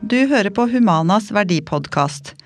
Du 0.00 0.18
hører 0.30 0.50
på 0.54 0.68
Humanas 0.70 1.32
verdipodkast. 1.34 2.36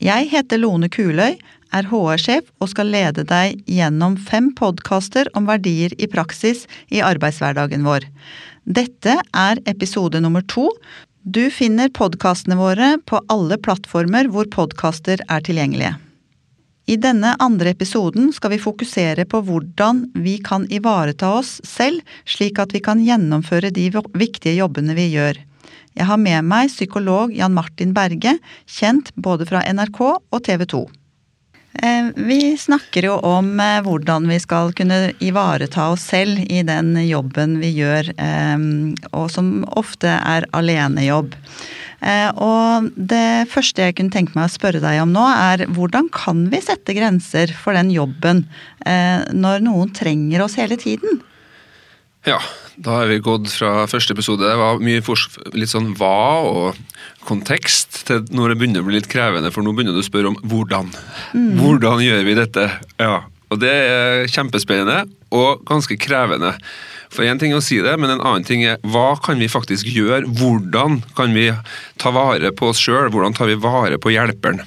Jeg 0.00 0.30
heter 0.32 0.56
Lone 0.62 0.88
Kuløy, 0.88 1.34
er 1.72 1.88
HR-sjef 1.90 2.46
og 2.56 2.70
skal 2.72 2.88
lede 2.88 3.26
deg 3.28 3.58
gjennom 3.68 4.16
fem 4.16 4.48
podkaster 4.56 5.28
om 5.36 5.44
verdier 5.44 5.92
i 6.00 6.08
praksis 6.08 6.64
i 6.88 7.02
arbeidshverdagen 7.04 7.84
vår. 7.84 8.08
Dette 8.64 9.18
er 9.36 9.60
episode 9.68 10.22
nummer 10.24 10.40
to. 10.48 10.70
Du 11.22 11.50
finner 11.52 11.92
podkastene 11.92 12.56
våre 12.56 12.94
på 13.04 13.20
alle 13.28 13.60
plattformer 13.60 14.32
hvor 14.32 14.48
podkaster 14.48 15.20
er 15.28 15.44
tilgjengelige. 15.44 15.92
I 16.88 16.96
denne 16.96 17.36
andre 17.44 17.76
episoden 17.76 18.32
skal 18.32 18.56
vi 18.56 18.62
fokusere 18.64 19.28
på 19.28 19.44
hvordan 19.46 20.06
vi 20.16 20.38
kan 20.42 20.64
ivareta 20.72 21.36
oss 21.36 21.58
selv, 21.68 22.00
slik 22.24 22.58
at 22.58 22.72
vi 22.72 22.80
kan 22.80 23.04
gjennomføre 23.04 23.70
de 23.70 23.90
viktige 24.16 24.56
jobbene 24.56 24.96
vi 24.96 25.12
gjør. 25.12 25.44
Jeg 25.98 26.08
har 26.08 26.20
med 26.20 26.48
meg 26.48 26.72
psykolog 26.72 27.34
Jan 27.36 27.54
Martin 27.56 27.92
Berge, 27.96 28.38
kjent 28.66 29.12
både 29.14 29.46
fra 29.48 29.64
NRK 29.68 30.00
og 30.08 30.42
TV 30.46 30.64
2. 30.72 30.82
Eh, 31.74 32.08
vi 32.16 32.56
snakker 32.60 33.06
jo 33.08 33.14
om 33.24 33.54
eh, 33.60 33.78
hvordan 33.84 34.26
vi 34.28 34.36
skal 34.42 34.74
kunne 34.76 35.12
ivareta 35.24 35.88
oss 35.94 36.04
selv 36.12 36.42
i 36.52 36.60
den 36.68 36.92
jobben 37.06 37.56
vi 37.62 37.72
gjør, 37.78 38.12
eh, 38.12 38.66
og 39.12 39.30
som 39.32 39.62
ofte 39.72 40.12
er 40.18 40.48
alenejobb. 40.52 41.38
Og 42.02 42.88
det 42.98 43.46
første 43.46 43.84
jeg 43.84 43.94
kunne 43.94 44.10
tenke 44.10 44.34
meg 44.34 44.48
å 44.48 44.50
spørre 44.50 44.80
deg 44.82 44.96
om 45.04 45.12
nå, 45.14 45.22
er 45.22 45.68
hvordan 45.70 46.08
kan 46.10 46.48
vi 46.50 46.58
sette 46.58 46.96
grenser 46.96 47.52
for 47.54 47.78
den 47.78 47.92
jobben 47.94 48.40
når 48.82 49.62
noen 49.62 49.92
trenger 49.94 50.42
oss 50.42 50.58
hele 50.58 50.74
tiden? 50.82 51.20
Ja, 52.24 52.38
da 52.76 53.00
har 53.00 53.10
vi 53.10 53.18
gått 53.18 53.50
fra 53.50 53.86
første 53.90 54.14
episode. 54.14 54.46
Det 54.46 54.58
var 54.60 54.82
mye 54.82 55.02
litt 55.58 55.72
sånn 55.72 55.90
hva 55.98 56.42
og 56.46 56.78
kontekst 57.26 58.04
til 58.06 58.22
når 58.30 58.52
det 58.52 58.58
begynner 58.60 58.84
å 58.84 58.86
bli 58.86 59.00
litt 59.00 59.10
krevende, 59.10 59.50
for 59.54 59.66
nå 59.66 59.74
begynner 59.74 59.96
du 59.96 60.02
å 60.02 60.06
spørre 60.06 60.30
om 60.30 60.38
hvordan. 60.46 60.92
Mm. 61.34 61.52
Hvordan 61.58 62.02
gjør 62.04 62.24
vi 62.28 62.38
dette? 62.38 62.68
Ja, 63.02 63.24
og 63.52 63.60
Det 63.60 63.72
er 63.72 64.30
kjempespennende 64.32 65.04
og 65.34 65.64
ganske 65.68 65.98
krevende. 66.00 66.54
For 67.12 67.26
Én 67.28 67.40
ting 67.40 67.52
er 67.52 67.60
å 67.60 67.64
si 67.64 67.82
det, 67.84 67.92
men 68.00 68.14
en 68.14 68.22
annen 68.24 68.46
ting 68.48 68.62
er 68.64 68.78
hva 68.80 69.18
kan 69.20 69.40
vi 69.42 69.50
faktisk 69.52 69.90
gjøre? 69.92 70.24
Hvordan 70.38 71.02
kan 71.18 71.34
vi 71.36 71.50
ta 72.00 72.12
vare 72.14 72.54
på 72.56 72.70
oss 72.72 72.80
sjøl? 72.80 73.10
Hvordan 73.12 73.36
tar 73.36 73.50
vi 73.50 73.58
vare 73.60 73.98
på 74.00 74.14
hjelperen? 74.14 74.62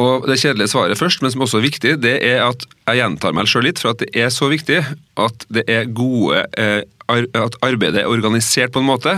Og 0.00 0.26
Det 0.26 0.40
kjedelige 0.40 0.72
svaret 0.72 0.98
først, 0.98 1.22
men 1.22 1.30
som 1.30 1.44
også 1.44 1.60
er 1.60 1.68
viktig, 1.68 1.92
det 2.02 2.16
er 2.26 2.42
at 2.48 2.66
jeg 2.88 2.98
gjentar 2.98 3.34
meg 3.36 3.46
selv 3.50 3.68
litt, 3.68 3.78
for 3.78 3.94
at 3.94 4.02
det 4.02 4.10
er 4.18 4.32
så 4.34 4.50
viktig 4.50 4.80
at 5.22 5.46
det 5.54 5.64
er 5.70 5.86
gode 5.86 6.42
eh, 6.58 6.82
At 7.06 7.58
arbeidet 7.60 8.00
er 8.00 8.08
organisert 8.08 8.72
på 8.72 8.80
en 8.80 8.88
måte 8.88 9.12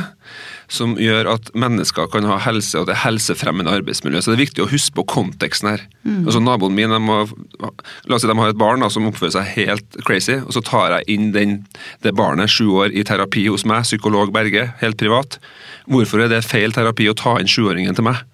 som 0.66 0.96
gjør 0.98 1.28
at 1.30 1.50
mennesker 1.54 2.08
kan 2.10 2.26
ha 2.26 2.40
helse, 2.42 2.74
og 2.80 2.88
det 2.88 2.96
er 2.96 3.04
helsefremmende 3.04 3.70
arbeidsmiljø. 3.70 4.18
Så 4.18 4.32
det 4.32 4.36
er 4.36 4.42
viktig 4.42 4.64
å 4.64 4.70
huske 4.72 4.96
på 4.98 5.06
konteksten 5.12 5.70
her. 5.70 5.84
Mm. 6.02 6.24
Altså 6.24 6.42
Naboen 6.42 6.74
min 6.74 6.90
de 6.90 6.98
har, 7.06 7.30
la 7.62 8.16
oss 8.16 8.24
si 8.26 8.30
de 8.30 8.34
har 8.34 8.50
et 8.50 8.58
barn 8.58 8.82
da, 8.82 8.90
som 8.90 9.06
oppfører 9.06 9.36
seg 9.36 9.52
helt 9.54 9.98
crazy, 10.02 10.40
og 10.42 10.56
så 10.56 10.64
tar 10.66 10.96
jeg 10.96 11.16
inn 11.16 11.30
den, 11.36 11.60
det 12.02 12.16
barnet 12.18 12.50
sju 12.50 12.66
år 12.82 12.90
i 12.90 13.06
terapi 13.06 13.46
hos 13.46 13.66
meg, 13.68 13.86
psykolog 13.86 14.34
Berge, 14.34 14.72
helt 14.82 14.98
privat. 14.98 15.38
Hvorfor 15.86 16.24
er 16.24 16.32
det 16.34 16.42
feil 16.46 16.74
terapi 16.74 17.06
å 17.12 17.14
ta 17.18 17.38
inn 17.38 17.50
sjuåringen 17.50 17.94
til 17.94 18.10
meg? 18.10 18.26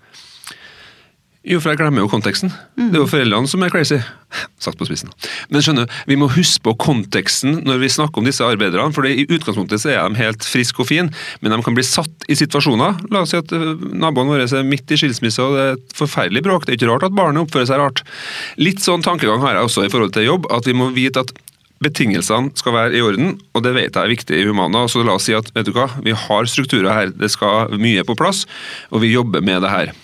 Jo, 1.43 1.59
for 1.59 1.73
jeg 1.73 1.81
glemmer 1.81 2.05
jo 2.05 2.11
konteksten. 2.11 2.53
Det 2.79 2.95
er 2.95 3.01
jo 3.01 3.09
foreldrene 3.11 3.51
som 3.51 3.65
er 3.67 3.73
crazy. 3.73 3.97
Satt 4.63 4.77
på 4.79 4.87
spissen. 4.87 5.11
Men 5.51 5.65
skjønner, 5.65 5.91
vi 6.07 6.15
må 6.19 6.29
huske 6.31 6.63
på 6.69 6.77
konteksten 6.85 7.59
når 7.67 7.81
vi 7.83 7.91
snakker 7.91 8.23
om 8.23 8.29
disse 8.29 8.47
arbeiderne. 8.47 8.95
for 8.95 9.09
I 9.09 9.27
utgangspunktet 9.27 9.83
så 9.83 9.91
er 9.91 10.07
de 10.07 10.21
helt 10.23 10.47
friske 10.47 10.79
og 10.79 10.87
fine, 10.93 11.11
men 11.43 11.53
de 11.53 11.59
kan 11.67 11.75
bli 11.75 11.83
satt 11.87 12.29
i 12.31 12.39
situasjoner. 12.39 13.03
La 13.11 13.25
oss 13.25 13.35
si 13.35 13.41
at 13.41 13.51
naboene 13.51 14.37
våre 14.37 14.47
er 14.47 14.69
midt 14.69 14.95
i 14.95 15.01
skilsmisse 15.01 15.43
og 15.43 15.57
det 15.57 15.65
er 15.65 15.81
et 15.81 15.97
forferdelig 15.99 16.45
bråk. 16.47 16.67
Det 16.67 16.77
er 16.77 16.79
ikke 16.79 16.93
rart 16.93 17.09
at 17.09 17.17
barnet 17.19 17.43
oppfører 17.43 17.73
seg 17.73 17.83
rart. 17.83 18.05
Litt 18.63 18.85
sånn 18.85 19.03
tankegang 19.03 19.43
har 19.43 19.59
jeg 19.59 19.67
også 19.67 19.89
i 19.89 19.91
forhold 19.91 20.15
til 20.15 20.29
jobb, 20.29 20.47
at 20.55 20.71
vi 20.71 20.77
må 20.79 20.93
vite 20.95 21.27
at 21.27 21.35
betingelsene 21.83 22.55
skal 22.55 22.77
være 22.77 22.95
i 22.95 23.03
orden, 23.03 23.35
og 23.59 23.67
det 23.67 23.75
vet 23.75 23.91
jeg 23.91 23.99
er 24.05 24.15
viktig 24.15 24.39
i 24.39 24.47
Humana. 24.47 24.85
Så 24.87 25.03
la 25.03 25.19
oss 25.19 25.27
si 25.27 25.35
at 25.35 25.51
vet 25.57 25.67
du 25.67 25.75
hva, 25.75 25.89
vi 26.07 26.15
har 26.15 26.47
strukturer 26.47 26.95
her, 26.95 27.11
det 27.11 27.33
skal 27.35 27.75
mye 27.83 28.07
på 28.07 28.15
plass, 28.15 28.45
og 28.95 29.03
vi 29.03 29.11
jobber 29.11 29.43
med 29.43 29.67
det 29.67 29.75
her. 29.75 29.95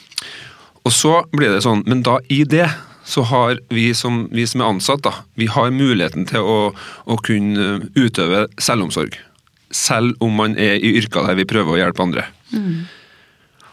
Og 0.89 0.95
så 0.97 1.19
blir 1.37 1.53
det 1.53 1.65
sånn, 1.67 1.83
men 1.85 2.01
da 2.07 2.17
i 2.33 2.45
det 2.49 2.67
så 3.09 3.25
har 3.29 3.59
vi 3.73 3.91
som, 3.97 4.23
vi 4.33 4.47
som 4.49 4.63
er 4.63 4.71
ansatt, 4.73 5.03
da, 5.05 5.13
vi 5.37 5.49
har 5.53 5.73
muligheten 5.73 6.25
til 6.29 6.45
å, 6.45 6.59
å, 7.05 7.17
kunne 7.25 7.91
utøve 7.97 8.47
selvomsorg. 8.61 9.17
Selv 9.73 10.17
om 10.25 10.37
man 10.37 10.57
er 10.61 10.81
i 10.81 10.95
yrker 11.01 11.29
der 11.29 11.37
vi 11.37 11.49
prøver 11.49 11.75
å 11.75 11.81
hjelpe 11.81 12.05
andre. 12.05 12.25
Mm. 12.53 12.87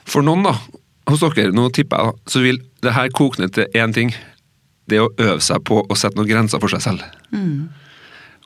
For 0.08 0.28
noen, 0.28 0.44
da, 0.48 0.56
hos 1.12 1.24
dere, 1.24 1.56
nå 1.56 1.70
tipper 1.76 2.04
jeg, 2.04 2.20
så 2.32 2.44
vil 2.44 2.62
det 2.84 2.96
her 2.96 3.12
koke 3.16 3.44
ned 3.44 3.56
til 3.56 3.80
én 3.80 3.96
ting. 3.96 4.12
Det 4.92 5.00
å 5.02 5.12
øve 5.16 5.40
seg 5.44 5.64
på 5.68 5.82
å 5.82 5.98
sette 5.98 6.20
noen 6.20 6.30
grenser 6.30 6.62
for 6.64 6.72
seg 6.72 6.84
selv. 6.84 7.08
Mm. 7.32 7.72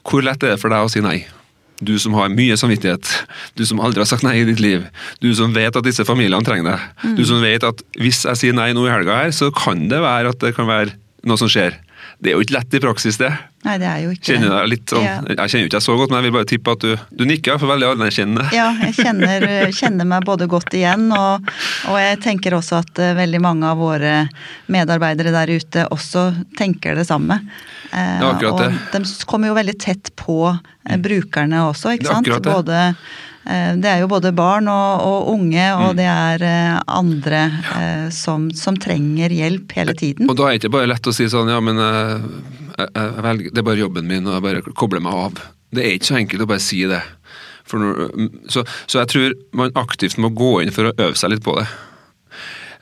Hvor 0.05 0.25
lett 0.25 0.45
er 0.45 0.55
det 0.55 0.61
for 0.61 0.73
deg 0.73 0.85
å 0.85 0.93
si 0.93 1.01
nei? 1.05 1.19
Du 1.79 1.93
som 2.01 2.15
har 2.19 2.31
mye 2.33 2.57
samvittighet, 2.59 3.07
du 3.55 3.65
som 3.67 3.79
aldri 3.79 4.03
har 4.03 4.09
sagt 4.09 4.25
nei 4.27 4.39
i 4.41 4.47
ditt 4.47 4.59
liv. 4.63 4.87
Du 5.23 5.31
som 5.37 5.53
vet 5.55 5.75
at 5.75 5.85
disse 5.85 6.03
familiene 6.07 6.43
trenger 6.45 6.73
deg. 6.73 6.87
Mm. 7.03 7.13
Du 7.19 7.23
som 7.27 7.43
vet 7.43 7.63
at 7.67 7.83
hvis 7.99 8.25
jeg 8.27 8.41
sier 8.41 8.57
nei 8.57 8.71
nå 8.75 8.83
i 8.87 8.91
helga 8.91 9.21
her, 9.23 9.35
så 9.35 9.51
kan 9.55 9.87
det 9.91 10.01
være 10.03 10.33
at 10.33 10.43
det 10.43 10.55
kan 10.57 10.67
være 10.69 10.97
noe 11.27 11.39
som 11.39 11.51
skjer. 11.51 11.77
Det 12.19 12.31
er 12.31 12.35
jo 12.35 12.43
ikke 12.43 12.55
lett 12.57 12.75
i 12.75 12.81
praksis, 12.83 13.17
det. 13.19 13.29
Nei, 13.63 13.75
det 13.79 13.87
er 13.87 14.01
jo 14.03 14.11
ikke 14.11 14.33
kjenner 14.33 14.51
deg 14.51 14.67
litt 14.71 14.91
sånn, 14.91 15.05
ja. 15.05 15.15
Jeg 15.23 15.51
kjenner 15.51 15.61
jo 15.63 15.69
ikke 15.69 15.75
deg 15.75 15.85
så 15.85 15.95
godt, 15.99 16.11
men 16.11 16.17
jeg 16.19 16.25
vil 16.25 16.35
bare 16.35 16.47
tippe 16.51 16.73
at 16.75 16.83
du, 16.83 16.91
du 17.15 17.23
nikker, 17.27 17.59
for 17.61 17.71
veldig 17.71 17.89
anerkjennende. 17.93 18.45
Ja, 18.55 18.67
jeg 18.83 18.95
kjenner, 18.97 19.45
kjenner, 19.79 20.07
meg 20.07 20.27
både 20.27 20.47
godt 20.51 20.75
igjen, 20.75 21.07
og, 21.15 21.47
og, 21.87 21.97
jeg 21.99 22.19
tenker 22.23 22.55
også 22.59 22.81
at 22.83 23.03
uh, 23.03 23.13
veldig 23.19 23.41
mange 23.43 23.71
av 23.71 23.79
våre 23.79 24.13
medarbeidere 24.71 25.31
der 25.35 25.53
ute 25.55 25.87
også 25.95 26.29
tenker 26.59 26.99
det 26.99 27.07
samme. 27.07 27.39
Uh, 27.89 27.97
er 27.97 28.27
akkurat 28.29 28.61
det. 28.61 28.69
De 28.93 29.25
kommer 29.29 29.49
jo 29.49 29.57
veldig 29.57 29.77
tett 29.81 30.13
på 30.19 30.41
uh, 30.51 30.97
brukerne 31.01 31.65
også, 31.71 31.95
ikke 31.97 32.11
sant. 32.11 32.29
Både 32.45 32.91
Eh, 33.49 33.75
det 33.81 33.89
er 33.89 34.01
jo 34.03 34.09
både 34.11 34.31
barn 34.35 34.67
og, 34.69 35.03
og 35.05 35.29
unge, 35.33 35.65
og 35.73 35.93
mm. 35.93 35.97
det 35.97 36.07
er 36.11 36.43
eh, 36.45 36.79
andre 36.99 37.43
ja. 37.49 37.83
som, 38.13 38.49
som, 38.55 38.77
trenger 38.77 39.33
hjelp 39.33 39.73
hele 39.77 39.95
tiden. 39.97 40.29
Og 40.29 40.37
da 40.37 40.49
er 40.49 40.57
det 40.57 40.63
ikke 40.63 40.75
bare 40.77 40.89
lett 40.91 41.09
å 41.09 41.15
si 41.15 41.29
sånn 41.31 41.49
ja, 41.49 41.59
men 41.63 41.79
jeg, 41.79 42.89
jeg 42.89 43.23
velger, 43.25 43.53
det 43.53 43.63
er 43.63 43.69
bare 43.71 43.81
jobben 43.81 44.09
min, 44.09 44.27
og 44.27 44.37
jeg 44.37 44.45
bare 44.45 44.75
kobler 44.77 45.03
meg 45.03 45.23
av. 45.23 45.41
Det 45.73 45.85
er 45.85 45.97
ikke 45.97 46.11
så 46.11 46.19
enkelt 46.19 46.45
å 46.45 46.49
bare 46.51 46.65
si 46.65 46.83
det. 46.89 47.01
Når, 47.69 47.99
så, 48.49 48.63
så, 48.89 49.01
jeg 49.03 49.11
tror 49.11 49.33
man 49.57 49.75
aktivt 49.77 50.17
må 50.21 50.31
gå 50.33 50.55
inn 50.63 50.73
for 50.73 50.89
å 50.89 50.95
øve 50.95 51.17
seg 51.17 51.35
litt 51.35 51.45
på 51.45 51.53
det. 51.59 51.67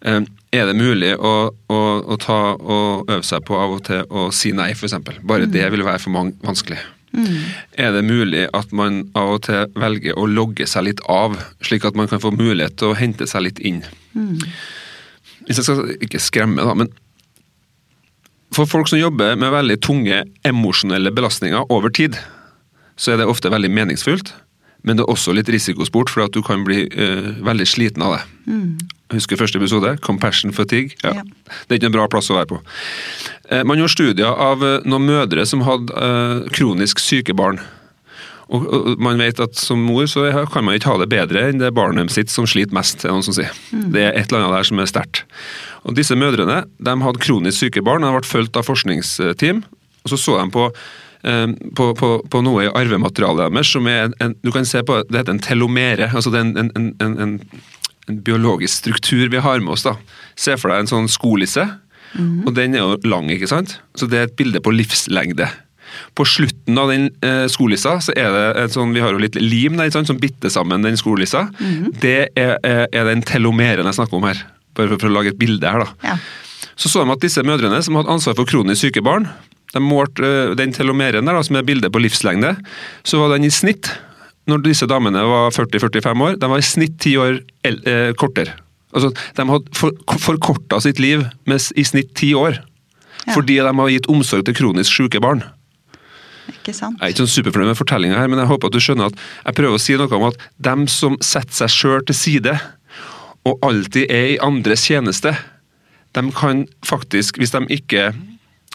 Er 0.02 0.70
det 0.70 0.76
mulig 0.78 1.16
å, 1.18 1.34
å, 1.74 1.80
å 2.06 2.18
ta 2.22 2.38
og 2.54 3.10
øve 3.10 3.24
seg 3.26 3.44
på 3.48 3.58
av 3.58 3.74
og 3.80 3.82
til 3.88 4.06
å 4.14 4.28
si 4.36 4.54
nei, 4.56 4.70
f.eks.? 4.76 4.94
Bare 5.26 5.48
mm. 5.48 5.54
det 5.56 5.66
vil 5.74 5.86
være 5.88 6.04
for 6.04 6.14
mange 6.14 6.38
vanskelig. 6.46 6.80
Mm. 7.18 7.38
Er 7.82 7.96
det 7.96 8.04
mulig 8.06 8.46
at 8.54 8.74
man 8.76 9.06
av 9.18 9.38
og 9.38 9.44
til 9.48 9.74
velger 9.80 10.20
å 10.20 10.28
logge 10.30 10.68
seg 10.70 10.86
litt 10.90 11.02
av, 11.10 11.38
slik 11.66 11.88
at 11.88 11.98
man 11.98 12.10
kan 12.12 12.22
få 12.22 12.34
mulighet 12.36 12.78
til 12.78 12.92
å 12.92 13.00
hente 13.00 13.28
seg 13.30 13.48
litt 13.48 13.62
inn? 13.66 13.82
Mm. 14.14 14.38
Hvis 15.48 15.62
jeg 15.62 15.68
skal 15.68 15.94
ikke 16.04 16.22
skremme, 16.22 16.66
da, 16.68 16.76
men 16.78 16.92
for 18.56 18.70
folk 18.70 18.90
som 18.90 19.00
jobber 19.00 19.36
med 19.40 19.54
veldig 19.54 19.80
tunge 19.84 20.24
emosjonelle 20.48 21.12
belastninger 21.16 21.72
over 21.74 21.92
tid, 21.94 22.18
så 22.98 23.14
er 23.14 23.22
det 23.22 23.30
ofte 23.30 23.52
veldig 23.54 23.72
meningsfullt. 23.74 24.34
Men 24.86 25.00
det 25.00 25.06
er 25.06 25.12
også 25.12 25.34
litt 25.36 25.50
risikosport, 25.52 26.12
for 26.14 26.28
at 26.28 26.36
du 26.36 26.44
kan 26.46 26.66
bli 26.68 26.86
uh, 26.94 27.34
veldig 27.46 27.68
sliten 27.68 28.04
av 28.06 28.18
det. 28.18 28.22
Mm. 28.48 28.76
Husker 29.16 29.40
første 29.40 29.60
episode? 29.60 29.96
Compassion 30.04 30.54
fatigue. 30.54 30.98
Ja. 31.04 31.16
ja. 31.20 31.24
Det 31.66 31.76
er 31.76 31.82
ikke 31.82 31.92
en 31.92 31.98
bra 31.98 32.10
plass 32.12 32.30
å 32.32 32.38
være 32.38 32.52
på. 32.54 32.62
Uh, 33.52 33.64
man 33.68 33.80
gjorde 33.80 33.96
studier 33.96 34.44
av 34.48 34.64
uh, 34.64 34.78
noen 34.88 35.10
mødre 35.10 35.48
som 35.50 35.66
hadde 35.68 36.14
kronisk 36.56 37.02
syke 37.04 37.36
barn. 37.38 37.62
Og, 38.48 38.64
og, 38.64 38.86
man 39.04 39.20
vet 39.20 39.42
at 39.44 39.58
som 39.60 39.82
mor 39.84 40.06
så 40.08 40.30
kan 40.54 40.64
man 40.64 40.78
ikke 40.78 40.94
ha 40.94 41.02
det 41.02 41.10
bedre 41.12 41.50
enn 41.50 41.60
det 41.60 41.74
barnet 41.76 42.14
sitt 42.14 42.32
som 42.32 42.48
sliter 42.48 42.76
mest. 42.78 43.04
er 43.04 43.12
noen 43.12 43.26
som 43.26 43.36
sier. 43.36 43.52
Mm. 43.76 43.90
Det 43.96 44.06
er 44.06 44.14
et 44.14 44.30
eller 44.30 44.46
annet 44.46 44.56
der 44.56 44.70
som 44.70 44.80
er 44.80 44.92
sterkt. 44.92 45.26
Og 45.84 45.98
Disse 45.98 46.16
mødrene 46.20 46.62
de 46.64 46.94
hadde 47.04 47.24
kronisk 47.24 47.60
syke 47.60 47.84
barn, 47.84 48.06
de 48.08 48.14
ble 48.16 48.28
fulgt 48.28 48.60
av 48.60 48.68
forskningsteam. 48.68 49.66
og 50.04 50.14
Så 50.14 50.20
så 50.22 50.38
de 50.40 50.48
på 50.54 50.70
på, 51.22 51.88
på, 51.98 52.10
på, 52.30 52.42
noe 52.46 52.68
i 52.68 52.70
arvematerialet 52.70 53.50
deres 53.50 53.72
som 53.74 53.88
er 53.90 54.12
en, 54.24 54.36
du 54.46 54.52
kan 54.54 54.68
se 54.70 54.84
på, 54.86 55.00
det 55.10 55.24
heter 55.24 55.34
en 55.34 55.44
telomere. 55.44 56.12
altså 56.14 56.32
det 56.32 56.40
er 56.40 56.46
en, 56.62 56.72
en, 56.78 56.92
en, 57.04 57.16
en 58.08 58.22
biologisk 58.24 58.84
struktur 58.84 59.28
vi 59.30 59.42
har 59.44 59.60
med 59.60 59.76
oss. 59.76 59.86
da. 59.88 59.96
Se 60.40 60.56
for 60.60 60.72
deg 60.72 60.86
en 60.86 60.92
sånn 60.92 61.10
skolisse, 61.12 61.66
mm. 62.14 62.46
og 62.46 62.54
den 62.56 62.76
er 62.76 62.84
jo 62.84 63.00
lang, 63.10 63.32
ikke 63.34 63.50
sant? 63.50 63.80
Så 63.98 64.10
det 64.10 64.20
er 64.20 64.30
et 64.30 64.38
bilde 64.40 64.62
på 64.64 64.74
livslengde. 64.76 65.50
På 66.18 66.26
slutten 66.28 66.78
av 66.80 66.92
den 66.92 67.10
eh, 67.26 67.46
skolissa 67.52 67.98
så 68.04 68.14
er 68.18 68.32
det 68.34 68.46
en 68.64 68.74
sånn, 68.74 68.94
vi 68.96 69.04
har 69.04 69.16
jo 69.16 69.22
litt 69.24 69.38
lim 69.40 69.80
der, 69.80 69.92
som 69.92 70.20
bitter 70.22 70.52
sammen 70.54 70.86
den 70.86 71.00
skolissa. 71.00 71.48
Mm. 71.60 71.94
Det 72.04 72.18
er, 72.36 72.58
er, 72.62 72.86
er, 72.92 73.08
den 73.10 73.24
telomeren 73.28 73.88
jeg 73.88 74.00
snakker 74.00 74.20
om 74.20 74.28
her, 74.30 74.44
bare 74.78 74.94
for, 74.94 75.04
for, 75.04 75.12
å 75.12 75.18
lage 75.20 75.34
et 75.34 75.40
bilde 75.40 75.68
her. 75.68 75.86
da. 75.86 76.14
Ja. 76.14 76.18
Så 76.78 76.92
så 76.92 77.02
de 77.02 77.14
at 77.14 77.24
disse 77.24 77.42
mødrene 77.46 77.80
som 77.82 77.98
hadde 77.98 78.14
ansvar 78.14 78.36
for 78.38 78.50
kronisk 78.50 78.86
syke 78.86 79.02
barn, 79.06 79.26
de 79.74 79.82
målte 79.84 80.28
eh, 80.28 80.54
den 80.60 80.74
telomeren 80.76 81.28
der, 81.28 81.42
som 81.44 81.60
er 81.60 81.66
bildet 81.68 81.94
på 81.94 82.02
livslengde, 82.04 82.56
så 83.08 83.22
var 83.22 83.36
den 83.36 83.48
i 83.48 83.54
snitt, 83.54 83.92
når 84.48 84.64
disse 84.64 84.88
damene 84.88 85.26
var 85.28 85.52
40-45 85.52 86.24
år, 86.24 86.40
de 86.40 86.50
var 86.54 86.62
i 86.62 86.66
snitt 86.66 86.96
ti 87.04 87.18
år 87.20 87.42
eh, 87.68 88.14
kortere. 88.20 88.56
Altså, 88.96 89.12
De 89.36 89.44
hadde 89.50 89.76
for, 89.76 89.92
forkorta 90.24 90.80
sitt 90.82 91.02
liv 91.04 91.26
med 91.46 91.62
i 91.76 91.84
snitt 91.86 92.14
ti 92.16 92.32
år. 92.38 92.62
Ja. 93.26 93.36
Fordi 93.36 93.58
de 93.60 93.74
har 93.80 93.92
gitt 93.92 94.08
omsorg 94.10 94.46
til 94.48 94.56
kronisk 94.56 94.94
syke 94.94 95.20
barn. 95.22 95.44
Ikke 96.48 96.72
sant? 96.72 96.96
Jeg 97.02 97.04
er 97.04 97.12
ikke 97.12 97.26
sånn 97.26 97.34
superfornøyd 97.34 97.74
med 97.74 97.80
fortellinga 97.80 98.22
her, 98.22 98.30
men 98.32 98.40
jeg 98.40 98.48
håper 98.48 98.70
at 98.70 98.78
du 98.78 98.84
skjønner 98.84 99.12
at 99.12 99.20
jeg 99.20 99.58
prøver 99.58 99.76
å 99.76 99.84
si 99.84 99.98
noe 100.00 100.16
om 100.16 100.30
at 100.30 100.48
dem 100.64 100.88
som 100.92 101.18
setter 101.20 101.66
seg 101.66 101.74
sjøl 101.74 102.06
til 102.08 102.16
side, 102.16 102.56
og 103.48 103.64
alltid 103.68 104.12
er 104.12 104.32
i 104.34 104.40
andres 104.44 104.86
tjeneste, 104.88 105.34
de 106.16 106.24
kan 106.36 106.64
faktisk, 106.88 107.40
hvis 107.40 107.54
de 107.54 107.62
ikke 107.76 108.10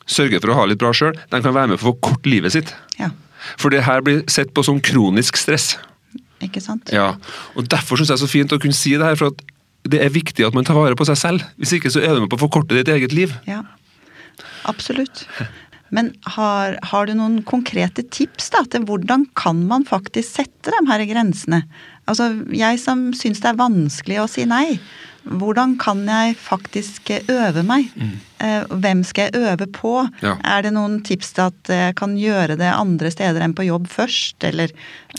sørger 0.07 0.43
for 0.43 0.53
å 0.53 0.59
ha 0.61 0.67
litt 0.69 0.81
bra 0.83 0.93
sjøl, 0.97 1.15
de 1.31 1.41
kan 1.45 1.55
være 1.55 1.73
med 1.73 1.81
på 1.81 1.87
å 1.87 1.93
forkorte 1.93 2.31
livet 2.31 2.55
sitt. 2.57 2.75
Ja, 2.99 3.11
For 3.59 3.71
det 3.75 3.85
her 3.87 4.03
blir 4.07 4.23
sett 4.31 4.53
på 4.55 4.63
som 4.67 4.81
kronisk 4.81 5.37
stress. 5.37 5.77
ikke 6.43 6.61
sant? 6.63 6.91
Ja, 6.95 7.17
og 7.57 7.69
Derfor 7.71 7.97
syns 7.99 8.11
jeg 8.11 8.19
det 8.19 8.23
er 8.23 8.27
så 8.27 8.33
fint 8.33 8.53
å 8.55 8.61
kunne 8.63 8.77
si 8.77 8.97
det 8.97 9.07
her, 9.07 9.17
for 9.19 9.33
at 9.33 9.43
det 9.83 9.99
er 10.03 10.15
viktig 10.15 10.47
at 10.47 10.55
man 10.55 10.65
tar 10.65 10.79
vare 10.79 10.95
på 10.99 11.07
seg 11.09 11.19
selv. 11.19 11.43
Hvis 11.59 11.75
ikke 11.75 11.91
så 11.91 12.03
er 12.03 12.15
du 12.15 12.23
med 12.23 12.31
på 12.31 12.39
å 12.39 12.45
forkorte 12.45 12.77
ditt 12.79 12.91
eget 12.93 13.15
liv. 13.15 13.35
Ja, 13.51 13.65
absolutt. 14.71 15.25
Men 15.93 16.13
har, 16.37 16.79
har 16.89 17.07
du 17.07 17.13
noen 17.19 17.43
konkrete 17.45 18.05
tips 18.15 18.53
da, 18.55 18.63
til 18.65 18.87
hvordan 18.89 19.27
kan 19.37 19.59
man 19.69 19.85
faktisk 19.85 20.39
sette 20.39 20.73
de 20.73 20.81
her 20.89 21.03
grensene? 21.11 21.65
Altså, 22.11 22.33
jeg 22.51 22.81
som 22.83 23.11
syns 23.15 23.43
det 23.43 23.53
er 23.53 23.61
vanskelig 23.61 24.23
å 24.23 24.29
si 24.31 24.45
nei, 24.49 24.81
hvordan 25.23 25.77
kan 25.79 26.01
jeg 26.09 26.35
faktisk 26.41 27.13
øve 27.31 27.63
meg? 27.67 27.91
Mm. 27.95 28.15
Hvem 28.83 29.03
skal 29.07 29.29
jeg 29.29 29.43
øve 29.53 29.69
på? 29.71 29.93
Ja. 30.23 30.35
Er 30.43 30.65
det 30.67 30.73
noen 30.75 30.99
tips 31.07 31.31
til 31.37 31.45
at 31.53 31.71
jeg 31.71 31.95
kan 31.99 32.17
gjøre 32.19 32.57
det 32.59 32.73
andre 32.73 33.13
steder 33.15 33.45
enn 33.45 33.55
på 33.55 33.69
jobb 33.69 33.87
først, 33.91 34.43
eller 34.49 34.73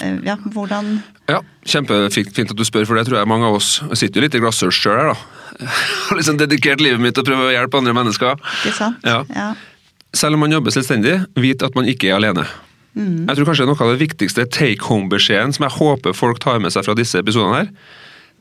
eh, 0.04 0.20
ja, 0.28 0.36
hvordan 0.44 0.98
Ja, 1.32 1.40
Kjempefint 1.64 2.52
at 2.52 2.58
du 2.60 2.66
spør, 2.68 2.84
for 2.90 3.00
det 3.00 3.06
tror 3.08 3.22
jeg 3.22 3.32
mange 3.32 3.48
av 3.48 3.56
oss 3.56 3.78
jeg 3.94 4.02
sitter 4.02 4.20
jo 4.20 4.26
litt 4.26 4.36
i 4.36 4.44
glasshørs 4.44 4.76
sjøl 4.76 5.00
her, 5.00 5.14
da. 5.14 5.70
Har 6.10 6.20
liksom 6.20 6.42
dedikert 6.42 6.84
livet 6.84 7.00
mitt 7.00 7.16
til 7.16 7.24
å 7.24 7.30
prøve 7.30 7.48
å 7.48 7.54
hjelpe 7.54 7.80
andre 7.80 7.96
mennesker. 7.96 8.44
Ikke 8.66 8.76
sant? 8.76 9.08
Ja. 9.08 9.22
ja. 9.32 9.54
Selv 10.14 10.36
om 10.36 10.44
man 10.44 10.52
jobber 10.52 10.76
selvstendig, 10.76 11.16
vit 11.40 11.64
at 11.64 11.80
man 11.80 11.88
ikke 11.88 12.12
er 12.12 12.20
alene. 12.20 12.44
Jeg 13.28 13.38
tror 13.38 13.48
kanskje 13.50 13.66
noe 13.66 13.80
av 13.82 13.94
det 13.94 14.02
viktigste 14.04 14.46
take 14.54 14.86
home-beskjeden 14.86 15.56
som 15.56 15.66
jeg 15.66 15.78
håper 15.80 16.14
folk 16.14 16.42
tar 16.44 16.60
med 16.62 16.74
seg 16.76 16.86
fra 16.86 16.94
disse 16.98 17.18
episodene 17.18 17.64
her, 17.64 17.72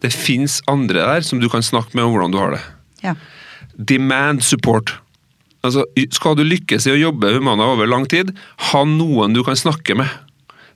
det 0.04 0.10
fins 0.12 0.58
andre 0.68 1.04
der 1.06 1.24
som 1.24 1.40
du 1.40 1.48
kan 1.48 1.64
snakke 1.64 1.94
med 1.96 2.04
om 2.04 2.12
hvordan 2.12 2.34
du 2.34 2.40
har 2.42 2.56
det. 2.56 2.64
ja. 3.06 3.14
Demand 3.72 4.42
support. 4.44 4.90
Altså, 5.64 5.86
skal 6.12 6.34
du 6.36 6.42
lykkes 6.44 6.84
i 6.86 6.92
å 6.92 6.98
jobbe 6.98 7.30
Humana 7.32 7.70
over 7.72 7.88
lang 7.88 8.04
tid, 8.10 8.34
ha 8.72 8.82
noen 8.84 9.32
du 9.32 9.40
kan 9.46 9.56
snakke 9.56 9.96
med. 9.96 10.10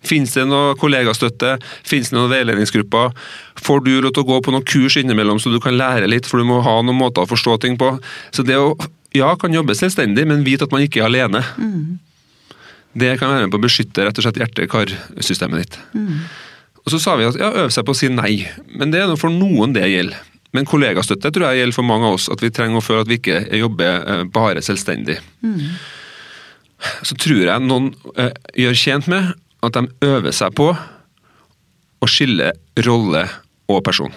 Fins 0.06 0.32
det 0.37 0.46
noe 0.49 0.76
kollegastøtte, 0.78 1.56
fins 1.87 2.12
det 2.12 2.17
noen 2.17 2.31
veiledningsgrupper? 2.31 3.12
Får 3.61 3.82
du 3.84 3.93
lov 3.99 4.14
til 4.14 4.23
å 4.23 4.28
gå 4.31 4.40
på 4.46 4.55
noen 4.55 4.64
kurs 4.67 4.96
innimellom 5.00 5.40
så 5.43 5.50
du 5.52 5.58
kan 5.61 5.76
lære 5.76 6.08
litt, 6.08 6.28
for 6.31 6.40
du 6.40 6.49
må 6.49 6.62
ha 6.64 6.78
noen 6.81 6.99
måter 7.00 7.26
å 7.26 7.31
forstå 7.31 7.58
ting 7.67 7.76
på? 7.81 7.93
Så 8.32 8.46
det 8.46 8.56
å, 8.61 8.73
ja, 9.17 9.32
kan 9.40 9.55
jobbe 9.55 9.76
selvstendig, 9.76 10.25
men 10.31 10.46
vite 10.46 10.69
at 10.69 10.75
man 10.75 10.87
ikke 10.87 11.02
er 11.02 11.11
alene. 11.11 11.43
Det 12.96 13.12
kan 13.20 13.32
være 13.32 13.46
med 13.46 13.52
på 13.52 13.60
å 13.60 13.66
beskytte 13.66 14.06
rett 14.06 14.19
og 14.19 14.25
slett 14.25 14.40
hjerte-karsystemet 14.40 15.62
ditt. 15.62 15.78
Og 16.87 16.94
så 16.94 17.00
sa 17.02 17.16
vi 17.19 17.26
at 17.26 17.37
ja, 17.40 17.50
øve 17.50 17.75
seg 17.75 17.84
på 17.84 17.93
å 17.93 17.98
si 17.98 18.08
nei, 18.12 18.46
men 18.78 18.93
det 18.94 19.02
er 19.02 19.12
for 19.20 19.32
noen 19.32 19.75
det 19.76 19.84
gjelder. 19.90 20.22
Men 20.54 20.69
kollegastøtte 20.69 21.32
tror 21.34 21.50
jeg 21.50 21.60
gjelder 21.60 21.76
for 21.76 21.88
mange 21.88 22.08
av 22.08 22.16
oss, 22.16 22.31
at 22.32 22.40
vi 22.40 22.52
trenger 22.54 22.81
å 22.81 22.84
føle 22.84 23.04
at 23.04 23.10
vi 23.10 23.19
ikke 23.19 23.40
jobber 23.58 24.06
eh, 24.06 24.22
bare 24.32 24.62
selvstendig. 24.64 25.19
Så 27.04 27.16
tror 27.20 27.43
jeg 27.50 27.64
noen 27.66 27.90
eh, 28.16 28.32
gjør 28.64 28.78
tjent 28.78 29.10
med 29.12 29.34
at 29.66 29.76
de 29.76 29.82
øver 30.06 30.32
seg 30.37 30.54
på 30.56 30.70
å 32.00 32.08
skille 32.08 32.52
rolle 32.87 33.26
og 33.72 33.82
person. 33.84 34.14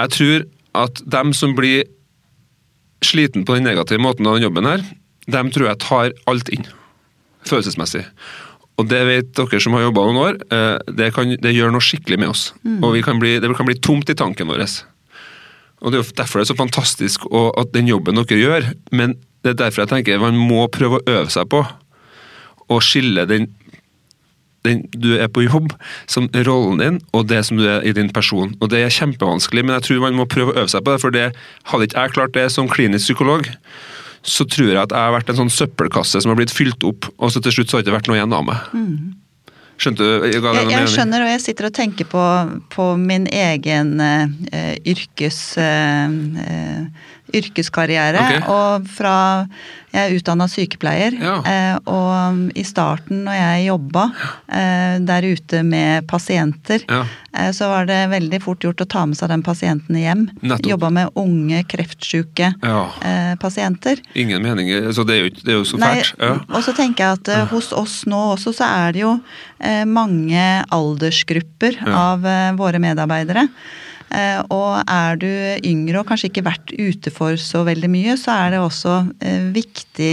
Jeg 0.00 0.14
tror 0.16 0.46
at 0.80 1.02
dem 1.12 1.34
som 1.36 1.54
blir 1.58 1.84
sliten 3.04 3.44
på 3.44 3.56
den 3.56 3.66
negative 3.68 4.00
måten 4.02 4.26
av 4.26 4.38
den 4.38 4.46
jobben 4.48 4.68
her, 4.68 4.84
dem 5.30 5.50
tror 5.52 5.70
jeg 5.70 5.82
tar 5.84 6.14
alt 6.30 6.50
inn, 6.54 6.66
følelsesmessig. 7.48 8.04
Og 8.80 8.88
det 8.88 9.00
vet 9.04 9.32
dere 9.36 9.60
som 9.60 9.76
har 9.76 9.84
jobba 9.84 10.06
noen 10.06 10.22
år, 10.22 10.38
eh, 10.56 10.76
det, 10.96 11.10
kan, 11.16 11.34
det 11.42 11.52
gjør 11.52 11.74
noe 11.74 11.84
skikkelig 11.84 12.20
med 12.22 12.32
oss. 12.32 12.46
Og 12.80 12.94
vi 12.96 13.04
kan 13.04 13.20
bli, 13.20 13.36
det 13.42 13.50
kan 13.56 13.68
bli 13.68 13.76
tomt 13.76 14.08
i 14.12 14.16
tanken 14.16 14.48
vår. 14.48 14.64
Og 15.80 15.92
Det 15.92 15.98
er 15.98 16.02
jo 16.02 16.16
derfor 16.16 16.40
det 16.40 16.46
er 16.46 16.52
så 16.52 16.58
fantastisk 16.58 17.26
og, 17.30 17.52
at 17.60 17.72
den 17.74 17.88
jobben 17.88 18.16
dere 18.20 18.40
gjør, 18.40 18.72
men 18.92 19.16
det 19.44 19.54
er 19.54 19.62
derfor 19.64 19.84
jeg 19.84 19.92
tenker 19.94 20.20
man 20.20 20.36
må 20.36 20.66
prøve 20.72 21.00
å 21.00 21.06
øve 21.08 21.32
seg 21.32 21.48
på 21.52 21.62
å 22.70 22.78
skille 22.84 23.24
den, 23.26 23.48
den 24.66 24.84
du 24.92 25.14
er 25.16 25.30
på 25.32 25.42
jobb, 25.46 25.72
som 26.06 26.28
rollen 26.46 26.82
din, 26.82 26.98
og 27.16 27.26
det 27.32 27.40
som 27.48 27.58
du 27.58 27.64
er 27.66 27.82
i 27.82 27.94
din 27.96 28.12
person. 28.14 28.52
Og 28.60 28.70
Det 28.70 28.84
er 28.84 28.92
kjempevanskelig, 28.94 29.64
men 29.64 29.74
jeg 29.78 29.88
tror 29.88 30.04
man 30.04 30.20
må 30.20 30.28
prøve 30.30 30.52
å 30.52 30.60
øve 30.62 30.70
seg 30.70 30.84
på 30.84 30.92
det. 30.92 31.00
For 31.02 31.16
det 31.16 31.26
hadde 31.72 31.88
ikke 31.88 32.04
jeg 32.04 32.14
klart 32.14 32.36
det 32.36 32.46
som 32.52 32.68
klinisk 32.70 33.08
psykolog, 33.08 33.48
så 34.22 34.44
tror 34.44 34.68
jeg 34.68 34.80
at 34.80 34.92
jeg 34.92 35.00
har 35.00 35.14
vært 35.14 35.32
en 35.32 35.40
sånn 35.42 35.52
søppelkasse 35.52 36.20
som 36.20 36.32
har 36.32 36.38
blitt 36.40 36.52
fylt 36.52 36.84
opp, 36.86 37.08
og 37.16 37.32
så 37.32 37.42
til 37.44 37.54
slutt 37.56 37.70
så 37.70 37.78
har 37.78 37.82
det 37.82 37.88
ikke 37.88 37.98
vært 37.98 38.10
noe 38.10 38.18
igjen 38.20 38.36
av 38.36 38.46
meg. 38.46 38.70
Skjønte 39.80 40.04
du? 40.04 40.26
Jeg, 40.28 40.42
Jeg, 40.44 40.66
jeg 40.74 40.88
skjønner, 40.92 41.22
og 41.24 41.30
jeg 41.30 41.40
sitter 41.40 41.70
og 41.70 41.76
tenker 41.76 42.08
på, 42.10 42.24
på 42.74 42.88
min 43.00 43.24
egen 43.32 43.94
uh, 43.96 44.74
yrkes, 44.84 45.40
Uh, 45.56 46.42
eh, 46.44 47.08
yrkeskarriere. 47.34 48.20
Okay. 48.20 48.40
Og 48.48 48.88
fra 48.88 49.46
Jeg 49.90 50.06
er 50.06 50.12
utdanna 50.20 50.46
sykepleier, 50.46 51.16
Ja. 51.18 51.32
eh, 51.50 51.78
og 51.90 52.52
i 52.54 52.62
starten 52.62 53.24
når 53.26 53.34
jeg 53.34 53.64
jobba 53.66 54.04
eh, 54.48 54.98
der 55.02 55.22
ute 55.26 55.64
med 55.66 56.06
pasienter, 56.06 56.84
Ja. 56.88 57.00
eh, 57.34 57.50
så 57.50 57.66
var 57.66 57.86
det 57.86 58.08
veldig 58.12 58.40
fort 58.40 58.60
gjort 58.62 58.84
å 58.84 58.86
ta 58.88 59.04
med 59.04 59.16
seg 59.18 59.28
den 59.30 59.42
pasienten 59.42 59.96
hjem. 59.98 60.28
Jobba 60.62 60.90
med 60.92 61.10
unge, 61.16 61.64
kreftsyke 61.66 62.54
Ja. 62.62 63.34
pasienter. 63.40 63.98
Ingen 64.14 64.40
meninger, 64.42 64.92
så 64.94 65.04
det 65.04 65.16
er 65.18 65.22
jo, 65.24 65.30
det 65.42 65.48
er 65.48 65.58
jo 65.58 65.64
så 65.64 65.76
fælt. 65.82 66.46
Og 66.54 66.62
så 66.62 66.72
tenker 66.72 66.98
jeg 67.10 67.18
at 67.26 67.48
hos 67.50 67.72
oss 67.72 68.04
nå 68.06 68.36
også 68.36 68.54
så 68.54 68.70
er 68.70 68.92
det 68.92 69.00
jo 69.02 69.20
mange 69.86 70.64
aldersgrupper 70.70 71.82
av 71.88 72.22
våre 72.56 72.78
medarbeidere. 72.78 73.48
Eh, 74.10 74.40
og 74.50 74.80
er 74.90 75.18
du 75.22 75.28
yngre 75.66 76.00
og 76.00 76.08
kanskje 76.08 76.30
ikke 76.32 76.42
vært 76.48 76.72
ute 76.74 77.12
for 77.14 77.38
så 77.38 77.62
veldig 77.68 77.90
mye, 77.92 78.16
så 78.18 78.34
er 78.34 78.56
det 78.56 78.62
også 78.64 78.94
eh, 79.22 79.44
viktig 79.54 80.12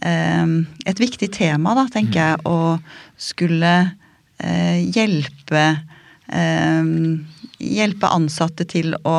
eh, 0.00 0.54
Et 0.88 1.02
viktig 1.02 1.28
tema, 1.36 1.74
da, 1.76 1.84
tenker 1.92 2.20
jeg, 2.20 2.40
å 2.48 2.78
skulle 3.20 3.74
hjelpe 4.92 5.62
Hjelpe 7.56 8.08
ansatte 8.12 8.66
til 8.68 8.92
å 9.08 9.14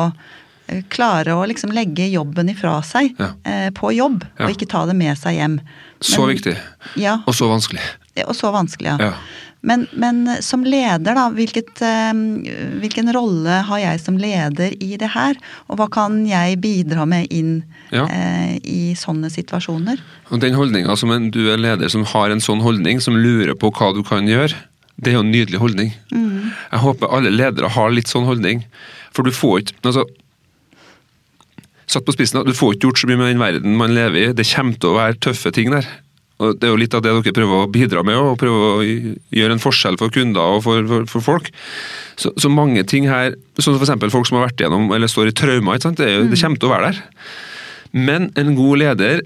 klare 0.92 1.34
å 1.34 1.46
liksom 1.48 1.72
legge 1.74 2.06
jobben 2.12 2.52
ifra 2.52 2.76
seg 2.86 3.16
Ja. 3.18 3.32
på 3.74 3.90
jobb, 3.96 4.22
Ja. 4.38 4.44
og 4.46 4.52
ikke 4.54 4.68
ta 4.70 4.84
det 4.86 4.94
med 4.94 5.18
seg 5.18 5.34
hjem. 5.40 5.56
Så 6.00 6.26
Men- 6.26 6.36
viktig, 6.36 6.56
Ja, 6.96 7.18
og 7.26 7.34
så 7.34 7.48
vanskelig. 7.50 7.80
og 8.26 8.34
så 8.36 8.52
vanskelig, 8.52 8.86
ja. 8.86 8.96
Ja. 9.08 9.12
Men, 9.60 9.88
men 9.92 10.36
som 10.40 10.62
leder, 10.62 11.14
da, 11.18 11.24
hvilket, 11.34 11.80
eh, 11.82 12.12
hvilken 12.78 13.10
rolle 13.12 13.56
har 13.66 13.78
jeg 13.82 14.00
som 14.00 14.16
leder 14.16 14.70
i 14.80 14.96
det 14.96 15.08
her? 15.10 15.34
Og 15.68 15.76
hva 15.80 15.88
kan 15.90 16.20
jeg 16.26 16.60
bidra 16.62 17.04
med 17.06 17.26
inn 17.34 17.64
Ja. 17.90 18.04
eh, 18.06 18.58
i 18.62 18.94
sånne 18.94 19.26
situasjoner? 19.30 19.98
Og 20.30 20.38
den 20.40 20.54
holdninga 20.54 20.96
som 20.96 21.10
en, 21.10 21.30
du 21.34 21.50
er 21.52 21.56
leder 21.58 21.88
som 21.90 22.04
har 22.04 22.30
en 22.30 22.38
sånn 22.40 22.62
holdning, 22.62 23.00
som 23.02 23.14
lurer 23.18 23.54
på 23.58 23.72
hva 23.74 23.92
du 23.94 24.04
kan 24.04 24.26
gjøre, 24.28 24.54
det 25.00 25.08
er 25.10 25.14
jo 25.18 25.20
en 25.26 25.32
nydelig 25.32 25.58
holdning. 25.58 25.92
Jeg 26.12 26.80
håper 26.80 27.12
alle 27.12 27.30
ledere 27.30 27.68
har 27.68 27.90
litt 27.90 28.06
sånn 28.06 28.26
holdning. 28.26 28.64
For 29.12 29.22
du 29.24 29.30
får 29.30 29.60
ikke 29.62 29.74
altså, 29.84 30.04
Satt 31.88 32.04
på 32.04 32.12
spissen, 32.12 32.42
du 32.44 32.56
får 32.56 32.76
ikke 32.76 32.90
gjort 32.90 33.00
så 33.00 33.08
mye 33.08 33.20
med 33.20 33.32
den 33.32 33.40
verden 33.40 33.78
man 33.80 33.94
lever 33.96 34.20
i. 34.20 34.36
Det 34.36 34.46
kommer 34.50 34.76
til 34.76 34.92
å 34.92 34.98
være 34.98 35.20
tøffe 35.24 35.52
ting 35.56 35.72
der. 35.72 35.88
Og 36.38 36.54
Det 36.54 36.68
er 36.68 36.70
jo 36.70 36.78
litt 36.78 36.94
av 36.94 37.02
det 37.02 37.10
dere 37.16 37.34
prøver 37.34 37.64
å 37.64 37.70
bidra 37.72 38.04
med, 38.06 38.14
og 38.14 38.38
prøver 38.38 38.66
å 38.68 38.82
gjøre 39.34 39.56
en 39.56 39.62
forskjell 39.62 39.98
for 39.98 40.12
kunder 40.14 40.58
og 40.58 40.62
for, 40.66 40.84
for, 40.86 41.08
for 41.10 41.24
folk. 41.24 41.50
Så, 42.20 42.30
så 42.38 42.50
mange 42.52 42.84
ting 42.86 43.08
her, 43.10 43.34
som 43.58 43.74
f.eks. 43.74 43.96
folk 44.12 44.28
som 44.28 44.38
har 44.38 44.46
vært 44.46 44.62
igjennom 44.62 44.92
eller 44.94 45.10
står 45.10 45.32
i 45.32 45.34
traumer? 45.38 45.80
Det, 45.82 46.06
er 46.06 46.14
jo, 46.14 46.28
det 46.30 46.38
kommer 46.38 46.60
til 46.60 46.70
å 46.70 46.74
være 46.76 46.92
der. 46.92 47.02
Men 47.96 48.30
en 48.38 48.54
god 48.58 48.82
leder 48.84 49.24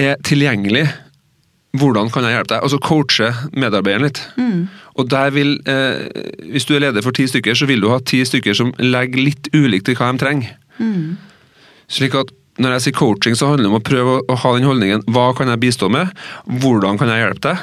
er 0.00 0.16
tilgjengelig. 0.24 0.86
Hvordan 1.74 2.10
kan 2.14 2.22
jeg 2.26 2.36
hjelpe 2.36 2.52
deg? 2.52 2.62
Altså 2.62 2.78
coache 2.78 3.32
medarbeideren 3.52 4.06
litt. 4.06 4.20
Og 4.94 5.08
der 5.10 5.32
vil, 5.34 5.56
eh, 5.66 6.06
Hvis 6.52 6.66
du 6.68 6.74
er 6.76 6.86
leder 6.86 7.02
for 7.02 7.10
ti 7.12 7.26
stykker, 7.26 7.54
så 7.54 7.66
vil 7.66 7.80
du 7.80 7.88
ha 7.90 7.98
ti 7.98 8.22
stykker 8.22 8.54
som 8.54 8.72
legger 8.78 9.18
litt 9.18 9.48
ulikt 9.52 9.88
i 9.88 9.94
hva 9.98 10.12
de 10.12 10.18
trenger. 10.22 10.56
Slik 11.88 12.14
at 12.14 12.30
når 12.58 12.76
jeg 12.76 12.82
sier 12.82 12.98
coaching, 12.98 13.34
så 13.34 13.50
handler 13.50 13.66
det 13.66 13.72
om 13.72 13.80
å 13.80 13.84
prøve 13.84 14.18
å, 14.22 14.36
ha 14.38 14.52
den 14.54 14.68
holdningen 14.68 15.02
hva 15.10 15.32
kan 15.34 15.48
jeg 15.50 15.62
bistå 15.64 15.90
med, 15.90 16.12
hvordan 16.62 16.98
kan 17.00 17.10
jeg 17.10 17.24
hjelpe 17.24 17.50
deg? 17.50 17.58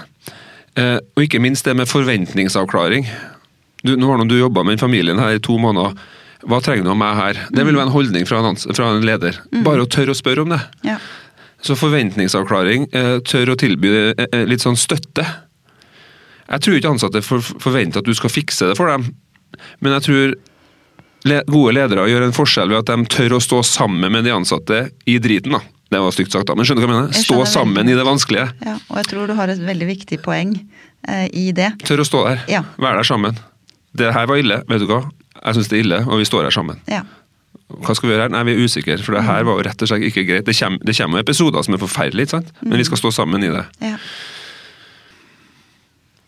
Eh, 0.75 0.98
og 1.15 1.24
ikke 1.24 1.41
minst 1.44 1.68
det 1.68 1.75
med 1.75 1.88
forventningsavklaring. 1.88 3.08
Du, 3.84 3.96
nå 3.96 4.10
har 4.12 4.20
nå 4.20 4.27
du 4.27 4.38
jobba 4.38 4.63
med 4.63 4.75
den 4.75 4.84
familien 4.84 5.20
her 5.20 5.38
i 5.38 5.39
to 5.44 5.58
måneder. 5.60 5.96
Hva 6.48 6.60
trenger 6.63 6.84
du 6.88 6.91
av 6.91 7.00
meg 7.00 7.15
her? 7.15 7.39
Det 7.53 7.63
vil 7.65 7.77
være 7.77 7.88
en 7.88 7.96
holdning 7.96 8.27
fra 8.27 8.41
en, 8.44 8.58
fra 8.58 8.91
en 8.91 9.06
leder. 9.06 9.39
Bare 9.65 9.86
å 9.86 9.89
tørre 9.89 10.15
å 10.15 10.18
spørre 10.18 10.44
om 10.44 10.53
det. 10.53 10.60
Ja. 10.88 10.98
Så 11.62 11.77
forventningsavklaring, 11.77 12.88
eh, 12.94 13.18
tør 13.27 13.53
å 13.53 13.58
tilby 13.60 13.91
eh, 14.12 14.24
eh, 14.32 14.46
litt 14.50 14.63
sånn 14.63 14.80
støtte. 14.80 15.25
Jeg 16.51 16.63
tror 16.65 16.77
ikke 16.77 16.94
ansatte 16.96 17.22
for, 17.24 17.44
forventer 17.63 18.01
at 18.01 18.08
du 18.08 18.15
skal 18.18 18.34
fikse 18.34 18.72
det 18.72 18.77
for 18.80 18.89
dem, 18.91 19.12
men 19.80 19.94
jeg 20.00 20.08
tror 20.08 20.34
gode 21.51 21.75
ledere 21.77 22.08
gjør 22.10 22.25
en 22.25 22.34
forskjell 22.34 22.72
ved 22.74 22.82
at 22.82 22.89
de 22.89 23.12
tør 23.13 23.38
å 23.38 23.44
stå 23.44 23.62
sammen 23.68 24.12
med 24.12 24.25
de 24.25 24.34
ansatte 24.34 24.88
i 25.06 25.20
driten. 25.22 25.53
da. 25.53 25.62
Det 25.91 26.00
var 26.00 26.13
stygt 26.15 26.32
sagt, 26.32 26.48
da, 26.48 26.56
men 26.56 26.65
skjønner 26.65 26.86
du 26.86 26.88
hva 26.88 26.94
jeg 26.94 27.01
mener? 27.03 27.15
Jeg 27.18 27.25
Stå 27.27 27.38
sammen 27.51 27.75
veldig 27.82 27.94
i 27.94 28.00
det 28.00 28.06
vanskelige. 28.08 28.46
Ja, 28.63 28.75
og 28.88 29.00
jeg 29.01 29.08
tror 29.12 29.27
du 29.27 29.34
har 29.36 29.51
et 29.51 29.60
veldig 29.60 29.88
viktig 29.89 30.22
poeng 30.24 30.53
eh, 30.58 31.25
i 31.36 31.50
det. 31.56 31.74
Tør 31.84 32.03
å 32.03 32.06
stå 32.08 32.22
der. 32.30 32.46
Ja. 32.48 32.62
Være 32.80 33.01
der 33.01 33.10
sammen. 33.10 33.39
Det 34.00 34.13
her 34.15 34.30
var 34.32 34.39
ille, 34.39 34.62
vet 34.72 34.86
du 34.86 34.88
hva. 34.88 35.01
Jeg 35.41 35.58
syns 35.58 35.68
det 35.68 35.77
er 35.77 35.84
ille, 35.84 36.00
og 36.08 36.22
vi 36.22 36.27
står 36.30 36.48
her 36.48 36.56
sammen. 36.56 36.80
Ja. 36.88 37.03
Hva 37.86 37.96
skal 37.98 38.10
vi 38.10 38.13
gjøre 38.16 38.28
her? 38.28 38.34
Nei, 38.34 38.44
vi 38.48 38.58
er 38.58 38.66
usikre, 38.68 38.98
for 39.01 39.18
det 39.18 39.24
her 39.28 39.48
var 39.48 39.60
jo 39.60 39.66
rett 39.70 39.82
og 39.86 39.90
slett 39.92 40.06
ikke 40.10 40.25
greit. 40.28 40.46
Det 40.48 40.58
kommer, 40.58 40.84
det 40.88 40.98
kommer 40.98 41.24
episoder 41.24 41.66
som 41.66 41.78
er 41.78 41.82
forferdelige, 41.82 42.34
sant? 42.36 42.54
men 42.62 42.78
vi 42.82 42.88
skal 42.88 43.01
stå 43.01 43.12
sammen 43.22 43.48
i 43.48 43.51
det. 43.54 43.66
ja. 43.84 43.98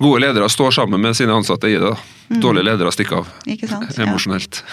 Gode 0.04 0.20
ledere 0.20 0.50
står 0.52 0.74
sammen 0.76 1.00
med 1.00 1.16
sine 1.16 1.32
ansatte 1.32 1.70
i 1.70 1.78
det. 1.78 1.94
da. 1.94 2.40
Dårlige 2.44 2.66
ledere 2.68 2.92
stikker 2.92 3.22
av. 3.22 3.30
Ikke 3.48 3.70
sant? 3.70 3.94
Ja. 3.98 4.08
Emosjonelt. 4.08 4.64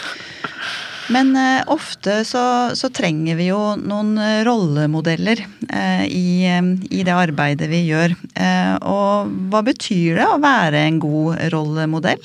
Men 1.11 1.33
eh, 1.37 1.63
ofte 1.71 2.21
så, 2.27 2.43
så 2.79 2.91
trenger 2.95 3.39
vi 3.39 3.49
jo 3.51 3.59
noen 3.79 4.15
eh, 4.19 4.41
rollemodeller 4.47 5.43
eh, 5.43 6.05
i, 6.07 6.27
eh, 6.47 6.69
i 6.95 7.03
det 7.07 7.15
arbeidet 7.15 7.67
vi 7.71 7.83
gjør. 7.89 8.15
Eh, 8.35 8.75
og 8.87 9.31
hva 9.53 9.63
betyr 9.67 10.21
det 10.21 10.29
å 10.31 10.39
være 10.43 10.85
en 10.87 11.01
god 11.03 11.43
rollemodell? 11.55 12.23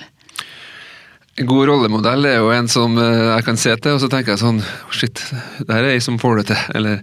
En 1.36 1.48
god 1.50 1.66
rollemodell 1.68 2.30
er 2.30 2.38
jo 2.40 2.52
en 2.56 2.70
som 2.72 2.94
eh, 3.02 3.26
jeg 3.34 3.44
kan 3.44 3.58
se 3.60 3.74
til, 3.76 3.98
og 3.98 4.00
så 4.00 4.08
tenker 4.12 4.34
jeg 4.34 4.40
sånn 4.40 4.62
Shit, 4.96 5.20
der 5.68 5.82
er 5.82 5.90
ei 5.92 6.04
som 6.04 6.20
får 6.22 6.40
det 6.40 6.46
til. 6.54 6.62
Eller 6.80 7.02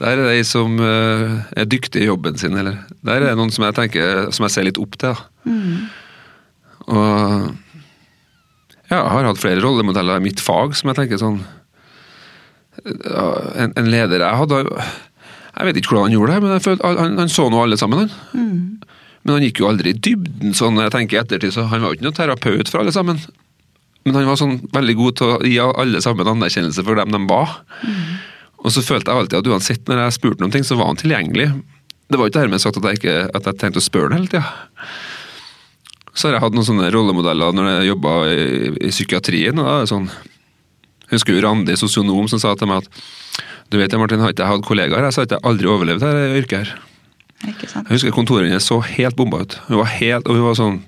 der 0.00 0.22
er 0.22 0.30
ei 0.32 0.46
som 0.48 0.78
eh, 0.80 1.34
er 1.52 1.68
dyktig 1.68 2.04
i 2.04 2.08
jobben 2.08 2.40
sin. 2.40 2.56
Eller 2.56 2.80
der 3.04 3.20
er 3.20 3.28
det 3.28 3.36
noen 3.40 3.52
som 3.52 3.66
jeg 3.68 3.76
tenker, 3.76 4.30
som 4.32 4.48
jeg 4.48 4.56
ser 4.56 4.66
litt 4.70 4.80
opp 4.80 4.96
til. 5.02 5.20
Mm. 5.44 5.84
Og 6.88 7.04
ja, 8.88 8.96
jeg 8.96 9.12
har 9.12 9.28
hatt 9.28 9.42
flere 9.42 9.60
rollemodeller 9.64 10.20
i 10.20 10.26
mitt 10.30 10.40
fag 10.44 10.74
som 10.76 10.90
jeg 10.90 11.00
tenker 11.00 11.20
sånn 11.20 11.38
en, 12.84 13.70
en 13.78 13.86
leder 13.88 14.20
jeg 14.20 14.38
hadde 14.40 14.58
Jeg 14.66 15.66
vet 15.68 15.78
ikke 15.78 15.92
hvordan 15.92 16.08
han 16.08 16.16
gjorde 16.16 16.34
det, 16.34 16.42
men 16.42 16.64
følte, 16.64 16.90
han, 16.98 17.14
han 17.22 17.30
så 17.32 17.46
nå 17.48 17.62
alle 17.62 17.78
sammen. 17.80 18.10
han. 18.32 18.50
Men 19.24 19.38
han 19.38 19.46
gikk 19.46 19.62
jo 19.62 19.68
aldri 19.70 19.92
i 19.92 20.00
dybden. 20.08 20.52
sånn 20.56 20.80
jeg 20.82 20.92
tenker 20.92 21.16
i 21.16 21.20
ettertid, 21.22 21.54
så 21.54 21.68
Han 21.70 21.84
var 21.84 21.92
jo 21.92 21.98
ikke 21.98 22.08
noen 22.08 22.18
terapeut 22.18 22.72
for 22.72 22.82
alle 22.82 22.92
sammen. 22.96 23.20
Men 24.04 24.18
han 24.18 24.28
var 24.28 24.36
sånn 24.40 24.58
veldig 24.72 24.94
god 24.98 25.16
til 25.18 25.32
å 25.32 25.38
gi 25.44 25.56
alle 25.64 26.00
sammen 26.04 26.28
anerkjennelse 26.34 26.84
for 26.84 27.00
dem 27.00 27.14
de 27.14 27.20
var. 27.30 27.56
Og 28.64 28.72
så 28.72 28.84
følte 28.84 29.12
jeg 29.12 29.22
alltid 29.22 29.38
at 29.40 29.48
uansett 29.52 29.88
når 29.88 30.02
jeg 30.02 30.16
spurte 30.18 30.44
om 30.44 30.52
ting, 30.52 30.64
så 30.64 30.76
var 30.76 30.90
han 30.90 31.00
tilgjengelig. 31.00 31.50
Det 32.08 32.20
var 32.20 32.28
ikke 32.28 32.42
dermed 32.42 32.60
sagt 32.62 32.78
at 32.80 32.88
jeg, 32.90 33.00
ikke, 33.00 33.16
at 33.32 33.48
jeg 33.48 33.60
tenkte 33.60 33.80
å 33.80 33.84
spørre 33.84 34.12
ham 34.12 34.20
hele 34.20 34.30
tida. 34.32 34.44
Så 36.14 36.28
har 36.28 36.36
jeg 36.36 36.44
hatt 36.44 36.54
noen 36.54 36.68
sånne 36.68 36.92
rollemodeller 36.94 37.56
når 37.56 37.70
jeg 37.70 37.90
jobba 37.90 38.14
i, 38.30 38.44
i 38.86 38.92
psykiatrien. 38.92 39.58
og 39.58 39.66
da 39.66 39.76
er 39.76 39.86
det 39.86 39.92
sånn, 39.92 40.08
Jeg 41.04 41.18
husker 41.18 41.36
jo 41.36 41.42
Randi, 41.44 41.76
sosionom, 41.76 42.28
som 42.32 42.40
sa 42.40 42.54
til 42.56 42.70
meg 42.70 42.84
at 42.84 43.04
du 43.72 43.78
vet, 43.80 43.92
Martin, 43.98 44.20
har 44.22 44.32
ikke 44.32 44.44
jeg 44.44 44.52
hatt 44.52 44.66
kollegaer? 44.66 45.04
Jeg 45.08 45.16
sa 45.16 45.24
at 45.24 45.32
jeg 45.34 45.42
aldri 45.48 45.68
overlevd 45.68 46.04
dette 46.04 46.38
yrket 46.38 46.58
her. 46.60 46.74
Ikke 47.50 47.68
sant? 47.68 47.88
Jeg 47.88 47.98
husker 47.98 48.14
kontoret 48.14 48.48
hennes 48.48 48.68
så 48.68 48.78
helt 48.84 49.16
bomba 49.18 49.42
ut. 49.42 49.56
Hun 49.68 49.80
var 49.80 49.90
helt, 49.96 50.28
og 50.28 50.38
hun 50.38 50.46
var 50.46 50.58
sånn 50.58 50.78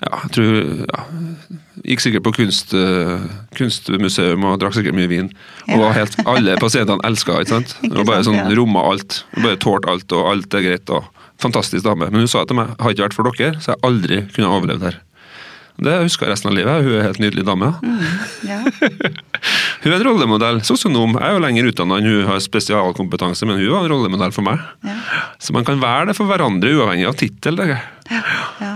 Ja, 0.00 0.22
jeg 0.24 0.32
tror 0.32 0.54
ja, 0.88 1.02
Gikk 1.80 2.02
sikkert 2.04 2.24
på 2.24 2.32
kunst, 2.36 2.72
eh, 2.76 3.26
kunstmuseum 3.56 4.44
og 4.48 4.58
drakk 4.60 4.76
sikkert 4.76 4.96
mye 4.96 5.08
vin. 5.10 5.30
Og 5.68 5.80
var 5.80 5.96
helt, 5.96 6.16
Alle 6.28 6.56
pasientene 6.60 7.04
elska 7.08 7.38
ikke 7.40 7.54
sant? 7.54 7.76
Hun 7.80 7.94
var 8.02 8.08
bare 8.08 8.26
sånn 8.28 8.36
ja. 8.36 8.48
romma 8.56 8.84
alt. 8.90 9.22
Bare 9.38 9.60
tålte 9.60 9.92
alt, 9.92 10.16
og 10.16 10.28
alt 10.32 10.56
er 10.56 10.66
greit. 10.66 10.92
og 10.92 11.08
Fantastisk 11.40 11.86
dame. 11.86 12.10
Men 12.12 12.26
hun 12.26 12.28
sa 12.28 12.44
til 12.44 12.58
meg 12.58 12.74
har 12.76 12.92
ikke 12.92 13.06
vært 13.06 13.16
for 13.16 13.30
dere, 13.32 13.54
så 13.64 13.72
jeg 13.72 13.82
aldri 13.88 14.20
kunne 14.34 14.52
overlevd 14.52 14.84
her. 14.90 15.00
Det 15.80 15.96
husker 16.02 16.28
jeg 16.28 16.34
resten 16.34 16.50
av 16.50 16.56
livet. 16.58 16.84
Hun 16.84 16.92
er 16.92 17.00
en 17.00 17.06
helt 17.08 17.22
nydelig 17.22 17.46
dame. 17.48 17.70
Ja. 18.44 18.58
Hun 19.80 19.94
er 19.94 19.96
en 19.96 20.04
rollemodell. 20.04 20.60
Sosionom. 20.68 21.16
Jeg 21.16 21.24
er 21.24 21.38
jo 21.38 21.40
lenger 21.40 21.70
utdanna 21.70 21.96
enn 21.96 22.08
hun 22.10 22.26
har 22.28 22.42
spesialkompetanse, 22.44 23.48
men 23.48 23.56
hun 23.56 23.70
var 23.72 23.86
en 23.86 23.92
rollemodell 23.94 24.34
for 24.36 24.44
meg. 24.44 24.60
Ja. 24.84 24.98
Så 25.40 25.56
man 25.56 25.64
kan 25.64 25.80
være 25.80 26.10
det 26.10 26.18
for 26.18 26.28
hverandre, 26.28 26.74
uavhengig 26.76 27.08
av 27.08 27.16
tittel. 27.16 27.62
Ja. 27.64 27.78
Ja. 28.60 28.74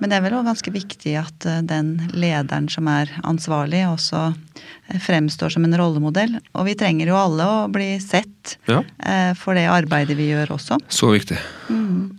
Men 0.00 0.10
det 0.10 0.16
er 0.18 0.24
vel 0.24 0.34
også 0.34 0.48
ganske 0.48 0.72
viktig 0.74 1.12
at 1.20 1.46
eh, 1.46 1.60
den 1.68 1.92
lederen 2.14 2.68
som 2.72 2.88
er 2.90 3.10
ansvarlig, 3.28 3.84
også 3.86 4.22
eh, 4.32 4.98
fremstår 5.02 5.52
som 5.54 5.64
en 5.68 5.76
rollemodell. 5.78 6.38
Og 6.58 6.66
vi 6.66 6.74
trenger 6.78 7.10
jo 7.12 7.18
alle 7.18 7.46
å 7.46 7.58
bli 7.72 7.94
sett 8.02 8.56
Ja. 8.70 8.80
eh, 8.98 9.32
for 9.38 9.54
det 9.58 9.68
arbeidet 9.70 10.16
vi 10.18 10.30
gjør 10.32 10.56
også. 10.56 10.80
Så 10.90 11.12
viktig. 11.14 11.38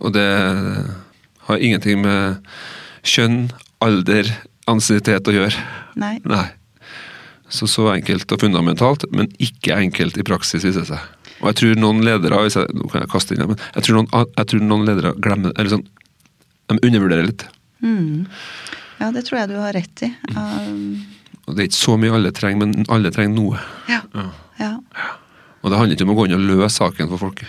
Og 0.00 0.12
det 0.16 0.28
har 1.48 1.60
ingenting 1.60 2.00
med 2.02 2.40
kjønn, 3.04 3.50
alder, 3.84 4.30
ansiennitet 4.70 5.28
å 5.28 5.34
gjøre. 5.36 5.64
Nei. 6.00 6.16
Nei. 6.24 6.46
Så 7.52 7.68
så 7.68 7.90
enkelt 7.92 8.32
og 8.32 8.40
fundamentalt, 8.40 9.04
men 9.12 9.28
ikke 9.38 9.76
enkelt 9.76 10.16
i 10.18 10.24
praksis, 10.26 10.64
viser 10.64 10.82
det 10.86 10.88
seg. 10.94 11.04
Og 11.42 11.50
jeg 11.50 11.58
tror 11.60 11.76
noen 11.82 12.00
ledere 12.06 12.38
hvis 12.46 12.56
jeg, 12.56 12.72
nå 12.72 12.88
kan 12.88 13.02
jeg 13.04 13.10
kaste 13.12 13.34
inn 13.36 13.44
men 13.50 13.58
jeg 13.74 13.84
tror 13.84 13.98
noen, 14.00 14.08
jeg 14.38 14.48
tror 14.48 14.62
noen 14.64 14.86
ledere 14.88 15.12
glemmer 15.20 15.52
eller 15.58 15.74
sånn, 15.76 15.84
De 16.72 16.78
undervurderer 16.80 17.26
litt. 17.28 17.42
Mm. 17.84 18.24
Ja, 18.98 19.10
det 19.12 19.24
tror 19.26 19.42
jeg 19.42 19.52
du 19.52 19.58
har 19.60 19.74
rett 19.76 20.04
i. 20.06 20.10
Um, 20.32 21.02
Og 21.44 21.54
Det 21.54 21.64
er 21.64 21.68
ikke 21.68 21.82
så 21.82 21.96
mye 22.00 22.14
alle 22.16 22.32
trenger, 22.32 22.64
men 22.64 22.86
alle 22.88 23.12
trenger 23.12 23.36
noe. 23.36 23.64
ja. 23.90 24.00
ja. 24.60 24.72
Og 25.64 25.72
det 25.72 25.78
handler 25.80 25.96
ikke 25.96 26.04
om 26.04 26.12
å 26.12 26.18
gå 26.18 26.24
inn 26.28 26.36
og 26.36 26.44
løse 26.44 26.74
saken 26.76 27.08
for 27.08 27.22
folk. 27.22 27.40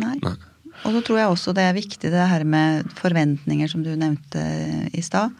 Nei. 0.00 0.16
Nei. 0.24 0.34
Og 0.84 0.96
så 0.96 1.00
tror 1.04 1.18
jeg 1.20 1.32
også 1.32 1.52
det 1.56 1.64
er 1.64 1.76
viktig 1.76 2.10
det 2.12 2.26
her 2.28 2.44
med 2.48 2.88
forventninger, 2.98 3.68
som 3.70 3.84
du 3.84 3.92
nevnte 3.96 4.42
i 4.92 5.04
stad. 5.04 5.32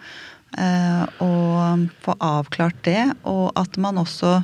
Uh, 0.54 1.04
og 1.24 1.88
få 2.04 2.14
avklart 2.22 2.76
det, 2.86 3.08
og 3.26 3.48
at 3.58 3.74
man 3.82 3.98
også 3.98 4.36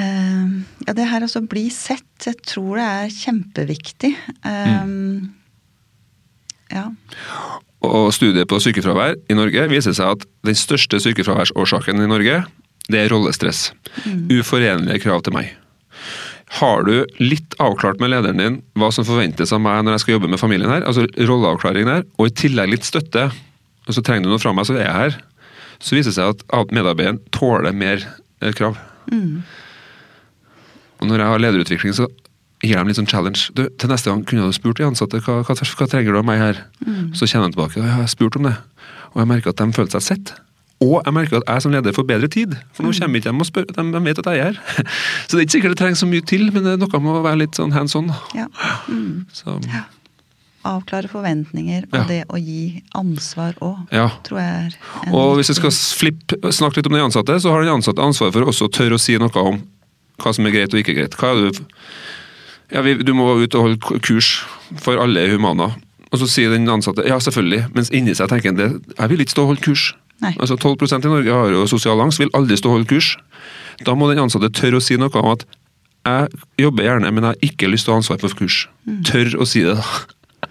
uh, 0.00 0.46
Ja, 0.86 0.94
det 0.96 1.08
her 1.10 1.26
altså 1.26 1.42
bli 1.44 1.66
sett. 1.74 2.06
Jeg 2.24 2.40
tror 2.48 2.78
det 2.80 2.86
er 2.86 3.12
kjempeviktig. 3.12 4.14
Eh, 4.48 4.86
Ja. 6.72 6.88
Og 7.86 8.08
studiet 8.16 8.48
på 8.50 8.58
sykefravær 8.62 9.14
i 9.30 9.36
Norge 9.38 9.68
viser 9.70 9.94
seg 9.94 10.16
at 10.16 10.24
den 10.46 10.56
største 10.58 10.98
sykefraværsårsaken 11.04 12.02
i 12.02 12.08
Norge, 12.10 12.40
det 12.90 12.98
er 13.02 13.12
rollestress. 13.12 13.70
Uforenlige 14.32 15.02
krav 15.04 15.22
til 15.26 15.34
meg. 15.36 15.52
Har 16.60 16.84
du 16.86 17.04
litt 17.18 17.56
avklart 17.62 17.98
med 18.02 18.12
lederen 18.12 18.38
din 18.40 18.58
hva 18.78 18.92
som 18.94 19.06
forventes 19.06 19.52
av 19.54 19.60
meg 19.62 19.82
når 19.84 19.96
jeg 19.96 20.04
skal 20.04 20.14
jobbe 20.16 20.30
med 20.30 20.40
familien 20.42 20.70
her, 20.70 20.84
altså 20.86 21.06
rolleavklaring 21.18 21.88
der, 21.88 22.04
og 22.18 22.30
i 22.30 22.36
tillegg 22.38 22.70
litt 22.70 22.86
støtte, 22.86 23.28
og 23.86 23.94
så 23.94 24.02
trenger 24.06 24.26
du 24.26 24.34
noe 24.34 24.42
fra 24.42 24.54
meg, 24.54 24.66
så 24.66 24.76
er 24.78 24.84
jeg 24.86 24.94
her, 25.00 25.16
så 25.82 25.96
viser 25.98 26.10
det 26.10 26.18
seg 26.18 26.44
at- 26.54 26.72
medarbeideren 26.74 27.18
tåler 27.34 27.74
mer 27.74 28.02
krav. 28.54 28.78
krav. 29.12 29.42
Og 30.96 31.08
når 31.10 31.18
jeg 31.20 31.28
har 31.28 31.42
lederutvikling, 31.42 31.94
så 31.94 32.06
gir 32.64 32.76
dem 32.78 32.88
litt 32.88 32.96
sånn 32.96 33.08
challenge. 33.10 33.50
Du, 33.54 33.66
til 33.78 33.90
neste 33.92 34.10
gang 34.10 34.24
kunne 34.24 34.46
du 34.48 34.52
spurt 34.56 34.78
de 34.80 34.86
ansatte 34.86 35.20
hva, 35.20 35.42
hva, 35.44 35.54
hva 35.56 35.86
trenger 35.90 36.12
du 36.12 36.18
av 36.22 36.24
meg 36.28 36.38
her. 36.40 36.62
Så 37.16 37.28
kjenner 37.28 37.50
de 37.50 37.56
tilbake. 37.56 37.80
og 37.80 37.84
jeg 37.86 37.94
har 37.98 38.06
spurt 38.10 38.36
om 38.40 38.48
det. 38.48 38.56
Og 39.14 39.20
jeg 39.22 39.28
merker 39.28 39.50
at 39.52 39.60
de 39.60 39.72
føler 39.76 39.90
seg 39.96 40.02
sett. 40.06 40.32
Og 40.84 40.98
jeg 41.06 41.12
merker 41.16 41.38
at 41.40 41.46
jeg 41.48 41.62
som 41.64 41.72
leder 41.72 41.92
får 41.96 42.04
bedre 42.08 42.28
tid. 42.28 42.56
For 42.76 42.84
nå 42.84 42.92
kommer 42.92 43.16
ikke 43.20 43.32
de 43.32 43.40
og 43.40 43.46
spør. 43.48 43.64
De, 43.72 43.84
de 43.92 44.00
vet 44.04 44.18
at 44.20 44.26
jeg 44.32 44.40
er 44.44 44.56
her. 44.56 44.88
Så 45.28 45.36
det 45.36 45.38
er 45.40 45.44
ikke 45.46 45.54
sikkert 45.58 45.72
det 45.76 45.78
trengs 45.80 46.02
så 46.04 46.08
mye 46.08 46.24
til, 46.28 46.48
men 46.52 46.64
det 46.66 46.74
er 46.76 46.80
noe 46.82 47.00
med 47.00 47.12
å 47.16 47.22
være 47.24 47.40
litt 47.46 47.56
sånn 47.56 47.72
hands 47.76 47.96
on. 47.96 48.10
ja. 48.36 48.48
Mm. 48.88 49.24
Så, 49.40 49.58
Ja. 49.72 49.84
Avklare 50.66 51.06
forventninger, 51.06 51.84
og 51.92 51.94
Ja. 51.94 52.04
det 52.08 52.22
å 52.26 52.40
gi 52.42 52.82
ansvar 52.98 53.54
òg, 53.62 53.84
ja. 53.94 54.08
tror 54.26 54.40
jeg 54.40 54.48
er 54.50 54.72
en 55.06 55.14
Og 55.14 55.36
hvis 55.38 55.52
vi 55.52 55.54
skal 55.60 55.70
flippe, 55.70 56.40
snakke 56.50 56.80
litt 56.80 56.88
om 56.90 56.96
den 56.96 57.04
ansatte, 57.06 57.36
så 57.38 57.52
har 57.54 57.62
den 57.62 57.70
ansatte 57.76 58.02
ansvar 58.02 58.32
for 58.34 58.42
også 58.50 58.66
å 58.66 58.72
tørre 58.74 58.98
å 58.98 59.00
si 59.00 59.14
noe 59.16 59.30
om 59.38 59.60
hva 60.18 60.32
som 60.34 60.44
er 60.48 60.50
greit 60.56 60.74
og 60.74 60.80
ikke 60.82 60.96
greit. 60.98 61.14
Hva 61.14 61.30
er 61.36 61.52
det, 61.52 61.62
ja, 62.72 62.80
vi, 62.82 62.94
du 63.02 63.12
må 63.14 63.28
ut 63.42 63.54
og 63.54 63.62
holde 63.68 64.00
kurs 64.02 64.32
for 64.82 64.98
alle 65.02 65.26
humaner. 65.30 65.70
Humana. 65.76 65.82
Og 66.12 66.20
så 66.22 66.26
sier 66.30 66.52
den 66.54 66.68
ansatte 66.70 67.02
ja, 67.06 67.16
selvfølgelig, 67.20 67.64
mens 67.74 67.90
inni 67.94 68.14
seg 68.14 68.28
tenker 68.30 68.52
han 68.52 68.58
det, 68.60 68.68
jeg 68.98 69.10
vil 69.10 69.20
ikke 69.24 69.34
stå 69.34 69.42
og 69.44 69.50
holde 69.54 69.64
kurs. 69.66 69.88
Nei. 70.22 70.30
Altså 70.40 70.56
12% 70.56 71.04
i 71.04 71.10
Norge 71.12 71.34
har 71.34 71.50
jo 71.52 71.66
sosial 71.68 72.00
angst, 72.00 72.20
vil 72.22 72.30
aldri 72.38 72.56
stå 72.56 72.70
og 72.70 72.78
holde 72.78 72.88
kurs. 72.88 73.10
Da 73.84 73.92
må 73.98 74.08
den 74.08 74.22
ansatte 74.22 74.48
tørre 74.56 74.78
å 74.80 74.84
si 74.84 74.96
noe 74.96 75.10
om 75.20 75.32
at 75.34 75.44
jeg 76.06 76.38
jobber 76.62 76.86
gjerne, 76.86 77.10
men 77.12 77.24
jeg 77.26 77.34
har 77.34 77.48
ikke 77.50 77.68
lyst 77.68 77.84
til 77.88 77.92
å 77.92 77.96
ha 77.96 78.00
ansvar 78.00 78.20
for 78.22 78.36
kurs. 78.38 78.60
Tør 79.04 79.34
å 79.42 79.46
si 79.50 79.64
det, 79.66 79.74
da. 79.76 80.46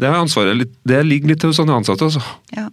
Det, 0.00 0.08
er 0.08 0.16
ansvaret, 0.18 0.56
litt- 0.58 0.78
det 0.88 1.02
ligger 1.06 1.30
litt 1.34 1.40
til 1.44 1.52
sånne 1.54 1.76
ansatte, 1.78 2.08
altså. 2.08 2.22
Ja. 2.56 2.66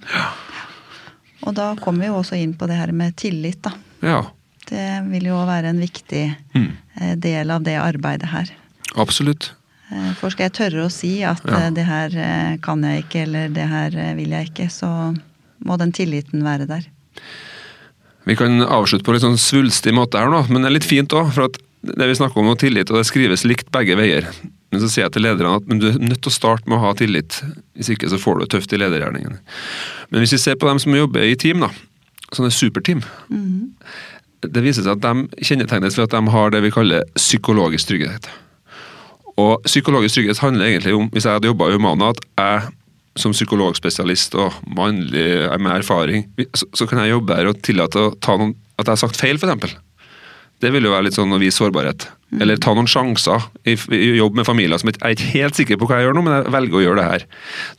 Og 1.45 1.53
da 1.57 1.73
kommer 1.81 2.05
vi 2.05 2.09
jo 2.09 2.17
også 2.21 2.39
inn 2.39 2.55
på 2.57 2.65
det 2.71 2.79
her 2.79 2.93
med 2.95 3.15
tillit, 3.19 3.59
da. 3.67 3.75
Ja, 4.01 4.21
Det 4.71 4.85
vil 5.11 5.25
jo 5.27 5.39
være 5.47 5.73
en 5.73 5.81
viktig 5.83 6.23
Mm. 6.55 6.69
eh, 7.01 7.15
del 7.19 7.51
av 7.51 7.63
det 7.63 7.75
arbeidet 7.77 8.29
her. 8.31 8.49
absolutt. 8.95 9.51
Eh, 9.91 10.13
For 10.19 10.29
skal 10.31 10.49
jeg 10.49 10.53
tørre 10.53 10.85
å 10.87 10.91
si 10.91 11.23
at 11.23 11.41
Ja. 11.45 11.67
eh, 11.67 11.69
det 11.71 11.85
her 11.85 12.57
kan 12.63 12.81
jeg 12.83 13.03
ikke, 13.05 13.21
eller 13.23 13.49
det 13.49 13.67
her 13.67 13.89
vil 14.15 14.29
jeg 14.29 14.49
ikke, 14.51 14.69
så 14.71 15.17
må 15.65 15.77
den 15.77 15.91
tilliten 15.91 16.41
være 16.43 16.67
der. 16.67 16.85
Vi 18.25 18.35
kan 18.35 18.61
avslutte 18.61 19.03
på 19.03 19.13
litt 19.13 19.23
sånn 19.23 19.37
svulstig 19.37 19.93
måte 19.93 20.19
her 20.19 20.29
nå, 20.29 20.47
men 20.49 20.61
det 20.61 20.69
er 20.69 20.73
litt 20.79 20.83
fint 20.87 21.09
òg. 21.09 21.31
For 21.33 21.43
at 21.49 21.57
det 21.83 22.05
vi 22.07 22.13
snakker 22.13 22.37
om, 22.37 22.49
er 22.51 22.55
tillit, 22.61 22.91
og 22.91 22.97
det 22.97 23.07
skrives 23.09 23.43
likt 23.43 23.71
begge 23.71 23.95
veier. 23.97 24.27
Men 24.71 24.79
så 24.81 24.87
sier 24.87 25.05
jeg 25.07 25.13
til 25.13 25.23
lederne 25.23 25.55
at 25.57 25.67
men 25.67 25.79
du 25.79 25.87
er 25.89 25.97
nødt 25.99 26.21
til 26.21 26.29
å 26.31 26.37
starte 26.39 26.67
med 26.69 26.77
å 26.77 26.81
ha 26.85 26.93
tillit. 26.93 27.41
Hvis 27.75 27.89
ikke 27.89 28.07
så 28.09 28.19
får 28.21 28.37
du 28.39 28.45
det 28.45 28.49
tøft 28.53 28.73
i 28.73 28.77
ledergjerningen. 28.77 29.39
Men 30.11 30.21
hvis 30.21 30.31
vi 30.37 30.37
ser 30.37 30.55
på 30.55 30.67
dem 30.69 30.79
som 30.79 30.93
jobber 30.93 31.25
i 31.25 31.35
team, 31.35 31.59
da, 31.65 31.69
sånne 32.31 32.51
superteam. 32.53 33.01
Mhm. 33.29 33.71
Det 34.41 34.63
viser 34.65 34.85
seg 34.85 34.97
at 34.97 35.03
de 35.05 35.45
kjennetegnes 35.45 35.97
ved 35.97 36.07
at 36.07 36.15
de 36.15 36.33
har 36.33 36.53
det 36.53 36.63
vi 36.65 36.73
kaller 36.73 37.05
psykologisk 37.17 37.91
trygghet. 37.91 38.29
Og 39.41 39.61
psykologisk 39.67 40.17
trygghet 40.17 40.41
handler 40.41 40.67
egentlig 40.67 40.95
om, 40.97 41.09
hvis 41.13 41.27
jeg 41.27 41.37
hadde 41.37 41.49
jobba 41.51 41.69
i 41.69 41.77
Humana, 41.77 42.11
at 42.11 42.23
jeg 42.37 42.71
som 43.19 43.33
psykologspesialist 43.35 44.35
og 44.39 44.55
mannlig 44.71 45.27
med 45.59 45.71
erfaring, 45.73 46.25
så, 46.55 46.67
så 46.73 46.87
kan 46.87 47.01
jeg 47.03 47.11
jobbe 47.11 47.35
her 47.35 47.49
og 47.49 47.59
tillate 47.65 48.05
noen, 48.07 48.53
at 48.79 48.85
jeg 48.87 48.93
har 48.93 49.01
sagt 49.01 49.19
feil, 49.19 49.39
f.eks. 49.39 49.75
Det 50.61 50.69
vil 50.73 50.85
jo 50.85 50.93
være 50.93 51.07
litt 51.07 51.17
sånn 51.17 51.33
å 51.33 51.39
vise 51.41 51.57
sårbarhet. 51.57 52.05
Eller 52.39 52.59
ta 52.61 52.73
noen 52.77 52.89
sjanser 52.89 53.49
i, 53.65 53.73
i 53.97 54.13
jobb 54.19 54.37
med 54.37 54.47
familier 54.47 54.79
som 54.79 54.91
jeg 54.91 54.99
er 55.01 55.15
ikke 55.15 55.31
helt 55.33 55.57
sikker 55.57 55.79
på 55.81 55.89
hva 55.89 55.99
jeg 55.99 56.07
gjør 56.07 56.17
nå, 56.17 56.23
men 56.27 56.37
jeg 56.37 56.53
velger 56.53 56.77
å 56.77 56.83
gjøre 56.85 57.01
det 57.01 57.07
her. 57.09 57.25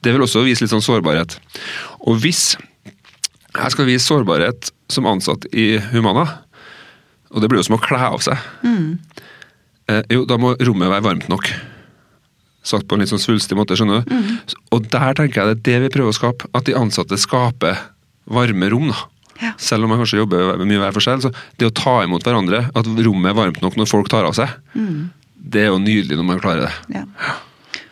Det 0.03 0.15
vil 0.15 0.27
også 0.27 0.43
vise 0.45 0.65
litt 0.65 0.75
sånn 0.75 0.85
sårbarhet. 0.85 1.39
Og 2.03 2.19
hvis 2.25 2.57
jeg 3.53 3.75
skal 3.75 3.89
vise 3.89 4.05
sårbarhet 4.05 4.73
som 4.93 5.09
ansatt 5.09 5.47
i 5.55 5.77
Humana, 5.93 6.27
og 7.33 7.41
det 7.43 7.49
blir 7.51 7.59
jo 7.63 7.67
som 7.69 7.77
å 7.79 7.83
kle 7.83 7.99
av 7.99 8.21
seg, 8.25 8.37
eh, 9.89 10.03
jo, 10.11 10.25
da 10.29 10.37
må 10.39 10.55
rommet 10.61 10.91
være 10.93 11.05
varmt 11.07 11.29
nok. 11.33 11.49
Sagt 12.63 12.87
på 12.87 12.95
en 12.95 13.03
litt 13.03 13.11
sånn 13.11 13.19
svulstig 13.23 13.57
måte, 13.59 13.75
skjønner 13.75 14.05
du. 14.07 14.13
Og 14.71 14.85
der 14.93 15.17
tenker 15.19 15.41
jeg 15.43 15.49
det 15.49 15.57
er 15.57 15.63
det 15.67 15.79
vi 15.89 15.95
prøver 15.97 16.13
å 16.13 16.19
skape. 16.19 16.47
At 16.55 16.69
de 16.69 16.77
ansatte 16.79 17.19
skaper 17.19 17.81
varme 18.31 18.69
rom. 18.71 18.93
da. 18.93 19.01
Ja. 19.43 19.53
Selv 19.59 19.85
om 19.85 19.91
man 19.91 19.99
kanskje 19.99 20.21
jobber 20.21 20.61
mye 20.63 20.79
hver 20.79 20.93
for 20.95 21.03
seg. 21.03 21.25
Så 21.25 21.33
det 21.59 21.67
å 21.67 21.75
ta 21.75 21.97
imot 22.05 22.23
hverandre, 22.23 22.69
at 22.71 22.87
rommet 22.87 23.33
er 23.33 23.35
varmt 23.41 23.63
nok 23.65 23.75
når 23.81 23.91
folk 23.91 24.09
tar 24.13 24.29
av 24.29 24.37
seg, 24.39 24.53
det 25.35 25.65
er 25.65 25.73
jo 25.73 25.81
nydelig 25.83 26.17
når 26.21 26.29
man 26.29 26.39
klarer 26.45 26.69
det. 26.69 27.01
Ja. 27.01 27.03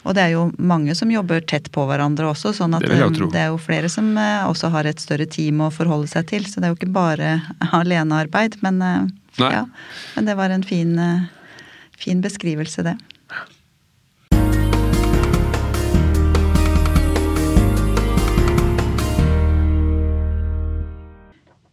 Og 0.01 0.17
det 0.17 0.23
er 0.23 0.33
jo 0.33 0.47
mange 0.57 0.95
som 0.97 1.11
jobber 1.13 1.43
tett 1.45 1.69
på 1.75 1.85
hverandre 1.89 2.31
også, 2.31 2.55
sånn 2.57 2.77
at 2.79 2.87
Det 2.87 2.97
eh, 2.97 3.21
det 3.21 3.43
er 3.43 3.51
jo 3.53 3.61
flere 3.61 3.91
som 3.93 4.09
eh, 4.17 4.49
også 4.49 4.73
har 4.73 4.89
et 4.89 5.03
større 5.03 5.29
team 5.29 5.61
å 5.61 5.71
forholde 5.75 6.09
seg 6.09 6.31
til. 6.31 6.49
Så 6.49 6.61
det 6.61 6.69
er 6.69 6.75
jo 6.75 6.81
ikke 6.81 6.95
bare 6.95 7.37
alenearbeid, 7.81 8.61
men, 8.65 8.81
eh, 8.81 9.07
ja, 9.45 9.67
men 10.17 10.29
det 10.31 10.39
var 10.41 10.55
en 10.55 10.65
fin, 10.65 10.97
fin 12.01 12.25
beskrivelse, 12.25 12.87
det. 12.89 12.97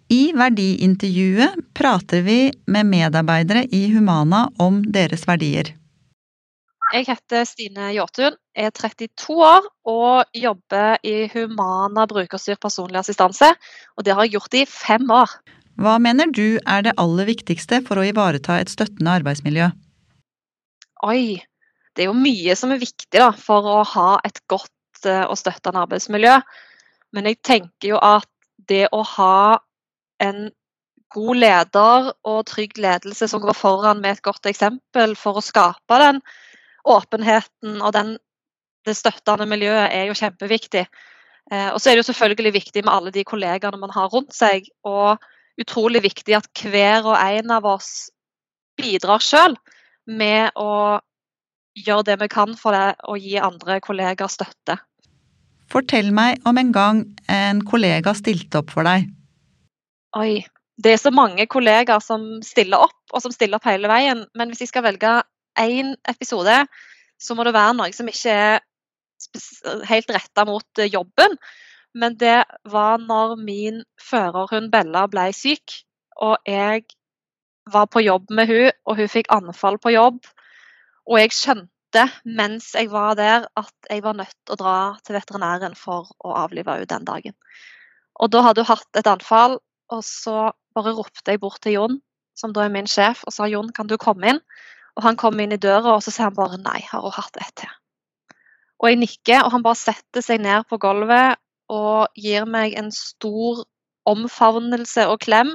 I 0.07 0.31
verdiintervjuet 0.31 1.57
prater 1.75 2.21
vi 2.23 2.37
med 2.71 2.87
medarbeidere 2.87 3.65
i 3.75 3.89
Humana 3.91 4.45
om 4.55 4.79
deres 4.87 5.27
verdier. 5.27 5.73
Jeg 6.87 7.03
heter 7.09 7.43
Stine 7.43 7.89
Jåtun, 7.91 8.37
er 8.55 8.69
32 8.71 9.35
år 9.43 9.65
og 9.91 10.37
jobber 10.37 10.95
i 11.03 11.25
Humana 11.33 12.05
brukerstyrt 12.07 12.61
personlig 12.63 13.01
assistanse. 13.01 13.49
Og 13.99 14.05
det 14.07 14.15
har 14.15 14.23
jeg 14.23 14.37
gjort 14.37 14.55
i 14.55 14.63
fem 14.71 15.11
år. 15.11 15.33
Hva 15.77 15.97
mener 15.99 16.31
du 16.31 16.57
er 16.63 16.85
det 16.87 16.95
aller 16.97 17.27
viktigste 17.27 17.81
for 17.85 17.99
å 17.99 18.07
ivareta 18.07 18.55
et 18.61 18.71
støttende 18.71 19.17
arbeidsmiljø? 19.19 19.67
Oi, 21.11 21.43
det 21.93 22.05
er 22.05 22.09
jo 22.09 22.15
mye 22.17 22.55
som 22.55 22.71
er 22.71 22.81
viktig 22.81 23.19
da, 23.19 23.33
for 23.35 23.67
å 23.67 23.83
ha 23.91 24.07
et 24.25 24.39
godt 24.47 25.03
eh, 25.03 25.27
og 25.27 25.35
støttende 25.37 25.83
arbeidsmiljø. 25.83 26.39
Men 27.13 27.27
jeg 27.27 27.41
tenker 27.43 27.91
jo 27.91 27.99
at 27.99 28.31
det 28.71 28.87
å 28.95 29.03
ha 29.17 29.59
en 30.23 30.47
god 31.13 31.39
leder 31.43 32.11
og 32.27 32.43
trygg 32.47 32.79
ledelse 32.79 33.27
som 33.27 33.43
går 33.43 33.55
foran 33.55 33.99
med 33.99 34.15
et 34.15 34.25
godt 34.25 34.47
eksempel 34.49 35.19
for 35.19 35.39
å 35.39 35.45
skape 35.45 35.99
den 36.01 36.23
åpenheten 36.87 37.81
og 37.81 37.93
den, 37.95 38.15
det 38.87 38.95
støttende 38.97 39.47
miljøet, 39.49 39.89
er 39.91 40.09
jo 40.09 40.17
kjempeviktig. 40.17 40.85
Eh, 41.51 41.69
og 41.71 41.79
så 41.79 41.89
er 41.89 41.95
det 41.95 42.03
jo 42.03 42.09
selvfølgelig 42.11 42.53
viktig 42.57 42.83
med 42.83 42.93
alle 42.93 43.13
de 43.15 43.25
kollegaene 43.27 43.79
man 43.81 43.93
har 43.95 44.11
rundt 44.13 44.35
seg. 44.35 44.67
Og 44.87 45.17
utrolig 45.61 46.03
viktig 46.05 46.37
at 46.37 46.49
hver 46.61 47.07
og 47.07 47.17
en 47.17 47.53
av 47.57 47.67
oss 47.67 48.09
bidrar 48.77 49.23
sjøl 49.23 49.57
med 50.07 50.53
å 50.55 50.99
gjøre 51.77 52.07
det 52.11 52.19
vi 52.23 52.27
kan 52.31 52.53
for 52.57 52.73
det, 52.73 52.97
å 53.05 53.17
gi 53.19 53.37
andre 53.41 53.79
kollegaer 53.83 54.31
støtte. 54.31 54.77
Fortell 55.71 56.13
meg 56.15 56.39
om 56.47 56.57
en 56.57 56.71
gang 56.71 57.01
en 57.29 57.59
kollega 57.67 58.13
stilte 58.15 58.61
opp 58.61 58.71
for 58.73 58.87
deg. 58.87 59.09
Oi, 60.17 60.45
det 60.81 60.93
er 60.93 61.01
så 61.01 61.11
mange 61.13 61.45
kollegaer 61.51 62.01
som 62.03 62.39
stiller 62.45 62.87
opp, 62.87 62.97
og 63.11 63.23
som 63.23 63.33
stiller 63.33 63.59
opp 63.59 63.67
hele 63.67 63.89
veien. 63.91 64.23
Men 64.37 64.51
hvis 64.51 64.63
jeg 64.63 64.71
skal 64.71 64.85
velge 64.87 65.19
én 65.61 65.95
episode, 66.09 66.63
så 67.17 67.35
må 67.35 67.45
det 67.47 67.55
være 67.55 67.75
noe 67.77 67.93
som 67.95 68.09
ikke 68.09 68.33
er 68.33 68.59
helt 69.89 70.11
retta 70.13 70.45
mot 70.47 70.81
eh, 70.81 70.91
jobben. 70.91 71.37
Men 71.97 72.17
det 72.19 72.43
var 72.69 73.01
når 73.01 73.37
min 73.41 73.81
førerhund 74.01 74.69
Bella 74.73 75.07
ble 75.09 75.31
syk, 75.33 75.79
og 76.21 76.37
jeg 76.45 76.83
var 77.71 77.87
på 77.91 78.03
jobb 78.03 78.29
med 78.31 78.49
hun, 78.51 78.69
og 78.85 78.99
hun 78.99 79.09
fikk 79.11 79.31
anfall 79.33 79.79
på 79.81 79.95
jobb. 79.95 80.21
Og 81.07 81.19
jeg 81.21 81.33
skjønte 81.35 82.05
mens 82.27 82.73
jeg 82.75 82.91
var 82.91 83.15
der 83.17 83.47
at 83.57 83.89
jeg 83.89 84.03
var 84.05 84.17
nødt 84.19 84.35
til 84.45 84.53
å 84.53 84.59
dra 84.59 84.77
til 85.07 85.17
veterinæren 85.17 85.75
for 85.79 86.11
å 86.19 86.35
avlive 86.43 86.75
henne 86.75 86.89
den 86.89 87.07
dagen. 87.07 87.35
Og 88.21 88.31
da 88.33 88.43
hadde 88.45 88.65
hun 88.65 88.75
hatt 88.75 88.99
et 88.99 89.09
anfall, 89.09 89.57
og 89.93 90.03
så 90.03 90.51
bare 90.75 90.93
ropte 90.97 91.33
jeg 91.33 91.41
bort 91.41 91.61
til 91.63 91.77
Jon, 91.77 91.99
som 92.37 92.53
da 92.53 92.65
er 92.65 92.73
min 92.73 92.89
sjef, 92.89 93.23
og 93.25 93.33
sa 93.33 93.47
Jon, 93.49 93.71
kan 93.73 93.89
du 93.89 93.95
komme 94.01 94.33
inn? 94.33 94.41
Og 94.97 95.03
han 95.05 95.17
kommer 95.19 95.45
inn 95.45 95.53
i 95.53 95.61
døra, 95.61 95.93
og 95.95 96.03
så 96.03 96.13
sier 96.13 96.29
han 96.29 96.37
bare 96.37 96.57
nei, 96.61 96.79
har 96.89 97.03
hun 97.05 97.13
hatt 97.13 97.37
ett 97.41 97.53
til? 97.61 97.73
Og 98.81 98.89
jeg 98.89 98.99
nikker, 99.01 99.43
og 99.43 99.53
han 99.53 99.65
bare 99.65 99.79
setter 99.79 100.25
seg 100.25 100.41
ned 100.41 100.65
på 100.69 100.79
gulvet 100.81 101.37
og 101.73 102.13
gir 102.17 102.47
meg 102.49 102.77
en 102.79 102.89
stor 102.93 103.65
omfavnelse 104.07 105.05
og 105.11 105.19
klem, 105.25 105.51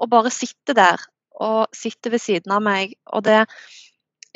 og 0.00 0.10
bare 0.10 0.32
sitter 0.32 0.76
der 0.78 1.02
og 1.42 1.74
sitter 1.76 2.14
ved 2.14 2.22
siden 2.22 2.54
av 2.54 2.62
meg. 2.64 2.94
Og 3.12 3.24
det 3.26 3.44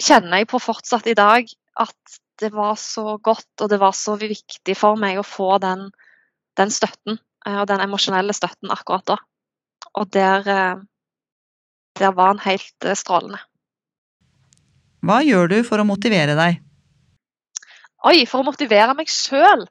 kjenner 0.02 0.42
jeg 0.42 0.50
på 0.50 0.61
fortsatt 0.62 1.09
i 1.11 1.16
dag, 1.18 1.48
at 1.76 2.18
det 2.40 2.52
var 2.52 2.76
så 2.80 3.16
godt 3.16 3.64
og 3.64 3.70
det 3.72 3.78
var 3.80 3.94
så 3.96 4.16
viktig 4.20 4.76
for 4.76 4.98
meg 5.00 5.20
å 5.20 5.26
få 5.26 5.56
den, 5.62 5.88
den 6.59 6.72
støtten, 6.72 7.18
eh, 7.46 7.59
og 7.62 7.66
den 7.70 7.82
emosjonelle 7.85 8.37
støtten 8.37 8.72
akkurat 8.74 9.06
da. 9.14 9.18
Og 9.96 10.11
der, 10.12 10.48
eh, 10.52 10.82
der 11.96 12.16
var 12.16 12.35
han 12.35 12.44
helt 12.44 12.85
eh, 12.85 12.98
strålende. 12.98 13.40
Hva 15.04 15.20
gjør 15.24 15.50
du 15.52 15.59
for 15.66 15.82
å 15.82 15.88
motivere 15.88 16.37
deg? 16.38 16.62
Oi, 18.06 18.22
for 18.28 18.42
å 18.42 18.46
motivere 18.46 18.94
meg 18.96 19.11
sjøl! 19.11 19.66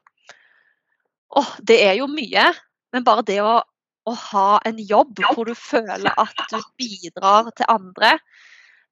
Åh, 1.36 1.50
det 1.68 1.80
er 1.84 1.96
jo 2.00 2.08
mye. 2.10 2.50
Men 2.94 3.04
bare 3.06 3.24
det 3.26 3.40
å, 3.44 3.58
å 3.60 4.14
ha 4.30 4.48
en 4.68 4.78
jobb 4.78 5.20
hvor 5.34 5.48
du 5.48 5.54
føler 5.58 6.12
at 6.12 6.42
du 6.52 6.58
bidrar 6.78 7.50
til 7.56 7.68
andre, 7.72 8.16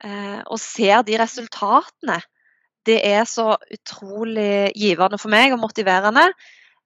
eh, 0.05 0.41
og 0.43 0.61
ser 0.61 1.05
de 1.07 1.19
resultatene, 1.21 2.19
det 2.85 2.99
er 3.09 3.25
så 3.29 3.55
utrolig 3.73 4.75
givende 4.77 5.17
for 5.21 5.33
meg 5.33 5.55
og 5.55 5.63
motiverende. 5.63 6.27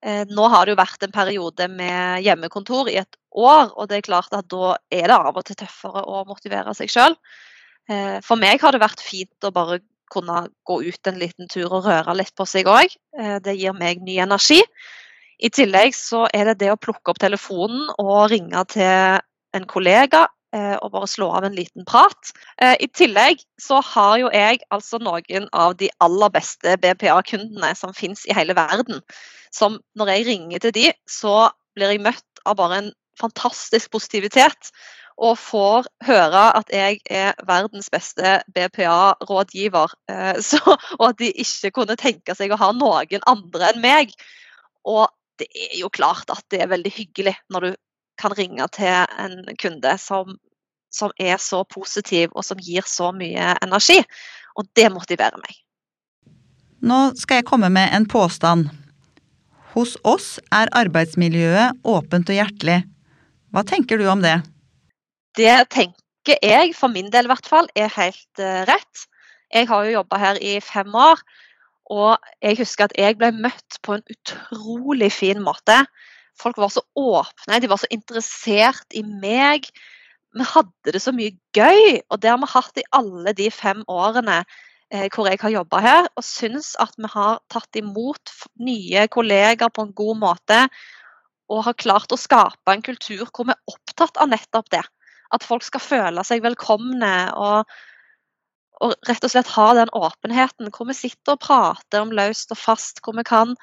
Eh, 0.05 0.23
nå 0.31 0.47
har 0.53 0.67
det 0.67 0.77
jo 0.77 0.79
vært 0.79 1.03
en 1.03 1.15
periode 1.15 1.67
med 1.73 2.23
hjemmekontor 2.23 2.91
i 2.93 3.01
et 3.01 3.19
år, 3.35 3.73
og 3.75 3.89
det 3.91 3.99
er 3.99 4.07
klart 4.07 4.35
at 4.37 4.47
da 4.51 4.77
er 4.95 5.11
det 5.11 5.17
av 5.17 5.35
og 5.35 5.47
til 5.47 5.59
tøffere 5.59 6.05
å 6.07 6.23
motivere 6.29 6.75
seg 6.79 6.93
sjøl. 6.93 7.19
Eh, 7.19 7.49
For 7.89 8.37
meg 8.37 8.61
har 8.61 8.75
det 8.75 8.83
vært 8.83 9.01
fint 9.01 9.47
å 9.49 9.53
bare 9.55 9.79
kunne 10.13 10.43
gå 10.69 10.77
ut 10.85 11.09
en 11.09 11.21
liten 11.21 11.49
tur 11.49 11.69
og 11.69 11.87
røre 11.89 12.15
litt 12.19 12.35
på 12.37 12.45
seg 12.49 12.69
òg. 12.69 12.93
Det 13.45 13.55
gir 13.57 13.73
meg 13.77 14.03
ny 14.05 14.19
energi. 14.21 14.59
I 15.39 15.51
tillegg 15.55 15.95
så 15.95 16.25
er 16.35 16.51
det 16.51 16.59
det 16.65 16.73
å 16.73 16.81
plukke 16.81 17.13
opp 17.13 17.21
telefonen 17.23 17.87
og 18.03 18.31
ringe 18.33 18.65
til 18.73 19.21
en 19.57 19.67
kollega 19.71 20.25
eh, 20.55 20.75
og 20.83 20.91
bare 20.95 21.09
slå 21.11 21.31
av 21.39 21.47
en 21.47 21.55
liten 21.55 21.87
prat. 21.89 22.33
Eh, 22.61 22.75
I 22.83 22.89
tillegg 22.91 23.45
så 23.63 23.79
har 23.93 24.17
jo 24.23 24.33
jeg 24.35 24.61
altså 24.75 25.01
noen 25.03 25.47
av 25.53 25.77
de 25.79 25.91
aller 26.05 26.35
beste 26.35 26.75
BPA-kundene 26.83 27.71
som 27.79 27.95
finnes 27.97 28.27
i 28.27 28.35
hele 28.37 28.57
verden. 28.59 29.03
Som 29.55 29.79
når 29.99 30.15
jeg 30.15 30.29
ringer 30.33 30.65
til 30.65 30.75
de, 30.75 30.89
så 31.09 31.53
blir 31.79 31.95
jeg 31.95 32.05
møtt 32.05 32.43
av 32.45 32.59
bare 32.59 32.83
en 32.83 32.93
fantastisk 33.19 33.93
positivitet. 33.95 34.73
Og 35.19 35.35
får 35.41 35.89
høre 36.07 36.43
at 36.55 36.69
jeg 36.71 37.01
er 37.11 37.35
verdens 37.47 37.89
beste 37.91 38.37
BPA-rådgiver. 38.55 39.95
eh, 40.11 40.39
Og 41.01 41.09
at 41.09 41.19
de 41.19 41.33
ikke 41.33 41.73
kunne 41.81 41.99
tenke 41.99 42.37
seg 42.39 42.55
å 42.55 42.61
ha 42.61 42.71
noen 42.73 43.27
andre 43.27 43.73
enn 43.73 43.83
meg. 43.83 44.15
Og 44.87 45.09
det 45.39 45.49
er 45.55 45.79
jo 45.81 45.91
klart 45.91 46.31
at 46.31 46.45
det 46.51 46.63
er 46.63 46.71
veldig 46.71 46.93
hyggelig 46.95 47.35
når 47.51 47.67
du 47.67 47.71
kan 48.19 48.35
ringe 48.35 48.67
til 48.75 49.07
en 49.19 49.43
kunde 49.59 49.95
som, 50.03 50.39
som 50.91 51.15
er 51.19 51.39
så 51.43 51.63
positiv 51.71 52.35
og 52.35 52.47
som 52.47 52.59
gir 52.63 52.87
så 52.87 53.13
mye 53.15 53.55
energi. 53.63 54.01
Og 54.59 54.67
det 54.75 54.91
motiverer 54.95 55.39
meg. 55.39 55.59
Nå 56.79 56.99
skal 57.19 57.41
jeg 57.41 57.49
komme 57.51 57.71
med 57.75 57.91
en 57.95 58.07
påstand. 58.07 58.69
Hos 59.75 59.97
oss 60.07 60.39
er 60.55 60.71
arbeidsmiljøet 60.75 61.83
åpent 61.87 62.31
og 62.31 62.39
hjertelig. 62.39 62.81
Hva 63.55 63.65
tenker 63.65 64.01
du 64.01 64.07
om 64.11 64.23
det? 64.25 64.37
Det 65.39 65.57
tenker 65.73 66.41
jeg, 66.43 66.75
for 66.77 66.93
min 66.93 67.09
del 67.13 67.29
i 67.29 67.33
hvert 67.33 67.49
fall, 67.49 67.69
er 67.79 67.93
helt 67.95 68.43
eh, 68.43 68.65
rett. 68.69 69.05
Jeg 69.55 69.69
har 69.71 69.87
jo 69.87 69.95
jobba 69.97 70.19
her 70.21 70.41
i 70.45 70.59
fem 70.61 70.93
år, 70.93 71.23
og 71.89 72.19
jeg 72.45 72.59
husker 72.59 72.89
at 72.89 72.97
jeg 73.01 73.17
ble 73.17 73.31
møtt 73.33 73.79
på 73.85 73.97
en 73.97 74.05
utrolig 74.13 75.09
fin 75.15 75.41
måte. 75.41 75.81
Folk 76.39 76.59
var 76.61 76.73
så 76.75 76.85
åpne, 76.99 77.61
de 77.61 77.71
var 77.71 77.81
så 77.81 77.89
interessert 77.91 78.93
i 78.95 79.03
meg. 79.03 79.71
Vi 80.37 80.45
hadde 80.45 80.93
det 80.93 81.01
så 81.03 81.15
mye 81.17 81.33
gøy, 81.57 82.03
og 82.13 82.21
det 82.21 82.31
har 82.31 82.41
vi 82.43 82.53
hatt 82.53 82.81
i 82.83 82.87
alle 82.95 83.33
de 83.39 83.49
fem 83.51 83.81
årene 83.89 84.43
eh, 84.93 85.09
hvor 85.09 85.31
jeg 85.31 85.41
har 85.41 85.57
jobba 85.57 85.81
her. 85.83 86.11
Og 86.21 86.27
syns 86.27 86.75
at 86.83 86.93
vi 87.01 87.09
har 87.15 87.41
tatt 87.49 87.81
imot 87.81 88.37
nye 88.61 89.09
kolleger 89.09 89.73
på 89.73 89.89
en 89.89 89.97
god 89.97 90.21
måte. 90.21 90.67
Og 91.49 91.65
har 91.67 91.79
klart 91.81 92.13
å 92.13 92.21
skape 92.21 92.73
en 92.73 92.85
kultur 92.85 93.27
hvor 93.27 93.49
vi 93.49 93.55
er 93.55 93.75
opptatt 93.75 94.21
av 94.21 94.31
nettopp 94.31 94.69
det. 94.75 94.85
At 95.35 95.45
folk 95.45 95.65
skal 95.65 95.85
føle 95.85 96.25
seg 96.25 96.45
velkomne. 96.45 97.15
og 97.37 97.79
og 98.85 98.95
rett 99.09 99.25
og 99.27 99.33
slett 99.33 99.51
ha 99.57 99.67
den 99.75 99.91
åpenheten 99.97 100.71
hvor 100.75 100.89
vi 100.89 100.97
sitter 100.97 101.35
og 101.35 101.43
prater 101.43 102.05
om 102.05 102.13
løst 102.15 102.53
og 102.55 102.61
fast, 102.61 103.01
hvor 103.03 103.17
vi 103.17 103.25
kan 103.27 103.55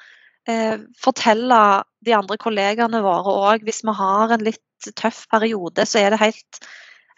eh, 0.48 0.76
fortelle 1.00 1.60
de 2.04 2.14
andre 2.16 2.38
kollegaene 2.40 3.02
våre 3.04 3.36
òg 3.50 3.66
hvis 3.66 3.82
vi 3.86 3.96
har 3.96 4.34
en 4.34 4.44
litt 4.44 4.90
tøff 5.00 5.24
periode, 5.32 5.86
så 5.88 6.02
er 6.02 6.12
det 6.12 6.20
helt, 6.20 6.60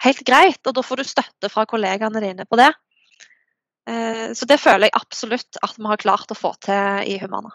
helt 0.05 0.23
greit. 0.27 0.61
Og 0.65 0.77
da 0.77 0.85
får 0.87 1.03
du 1.03 1.09
støtte 1.11 1.51
fra 1.53 1.67
kollegaene 1.69 2.23
dine 2.23 2.47
på 2.47 2.61
det. 2.61 2.71
Eh, 3.91 4.29
så 4.39 4.47
det 4.49 4.61
føler 4.63 4.89
jeg 4.89 5.01
absolutt 5.01 5.59
at 5.63 5.79
vi 5.79 5.91
har 5.91 6.05
klart 6.05 6.31
å 6.31 6.39
få 6.39 6.55
til 6.65 7.11
i 7.11 7.19
Humana. 7.23 7.51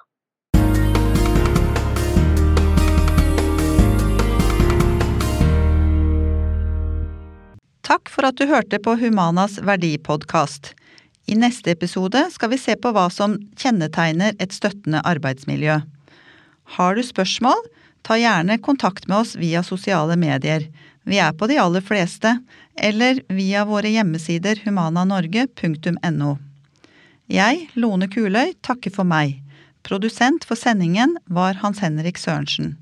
For 8.23 8.31
at 8.31 8.39
du 8.39 8.47
hørte 8.47 8.77
på 8.79 8.93
Humanas 8.95 9.57
verdipodkast. 9.59 10.69
I 11.27 11.35
neste 11.35 11.73
episode 11.73 12.21
skal 12.31 12.53
vi 12.53 12.59
se 12.61 12.77
på 12.79 12.93
hva 12.95 13.09
som 13.11 13.33
kjennetegner 13.59 14.37
et 14.39 14.55
støttende 14.55 15.01
arbeidsmiljø. 15.03 15.81
Har 16.77 16.95
du 16.95 17.03
spørsmål, 17.03 17.59
ta 18.07 18.15
gjerne 18.15 18.55
kontakt 18.63 19.09
med 19.09 19.17
oss 19.17 19.33
via 19.35 19.59
sosiale 19.67 20.15
medier. 20.15 20.69
Vi 21.03 21.19
er 21.19 21.35
på 21.35 21.49
de 21.51 21.59
aller 21.59 21.83
fleste, 21.83 22.37
eller 22.79 23.19
via 23.27 23.65
våre 23.67 23.91
hjemmesider 23.91 24.63
humananorge.no. 24.63 26.31
Jeg, 27.27 27.67
Lone 27.75 28.07
Kuløy, 28.07 28.55
takker 28.63 28.95
for 29.01 29.03
meg. 29.03 29.41
Produsent 29.83 30.47
for 30.47 30.55
sendingen 30.55 31.19
var 31.27 31.59
Hans 31.59 31.83
Henrik 31.83 32.23
Sørensen. 32.23 32.77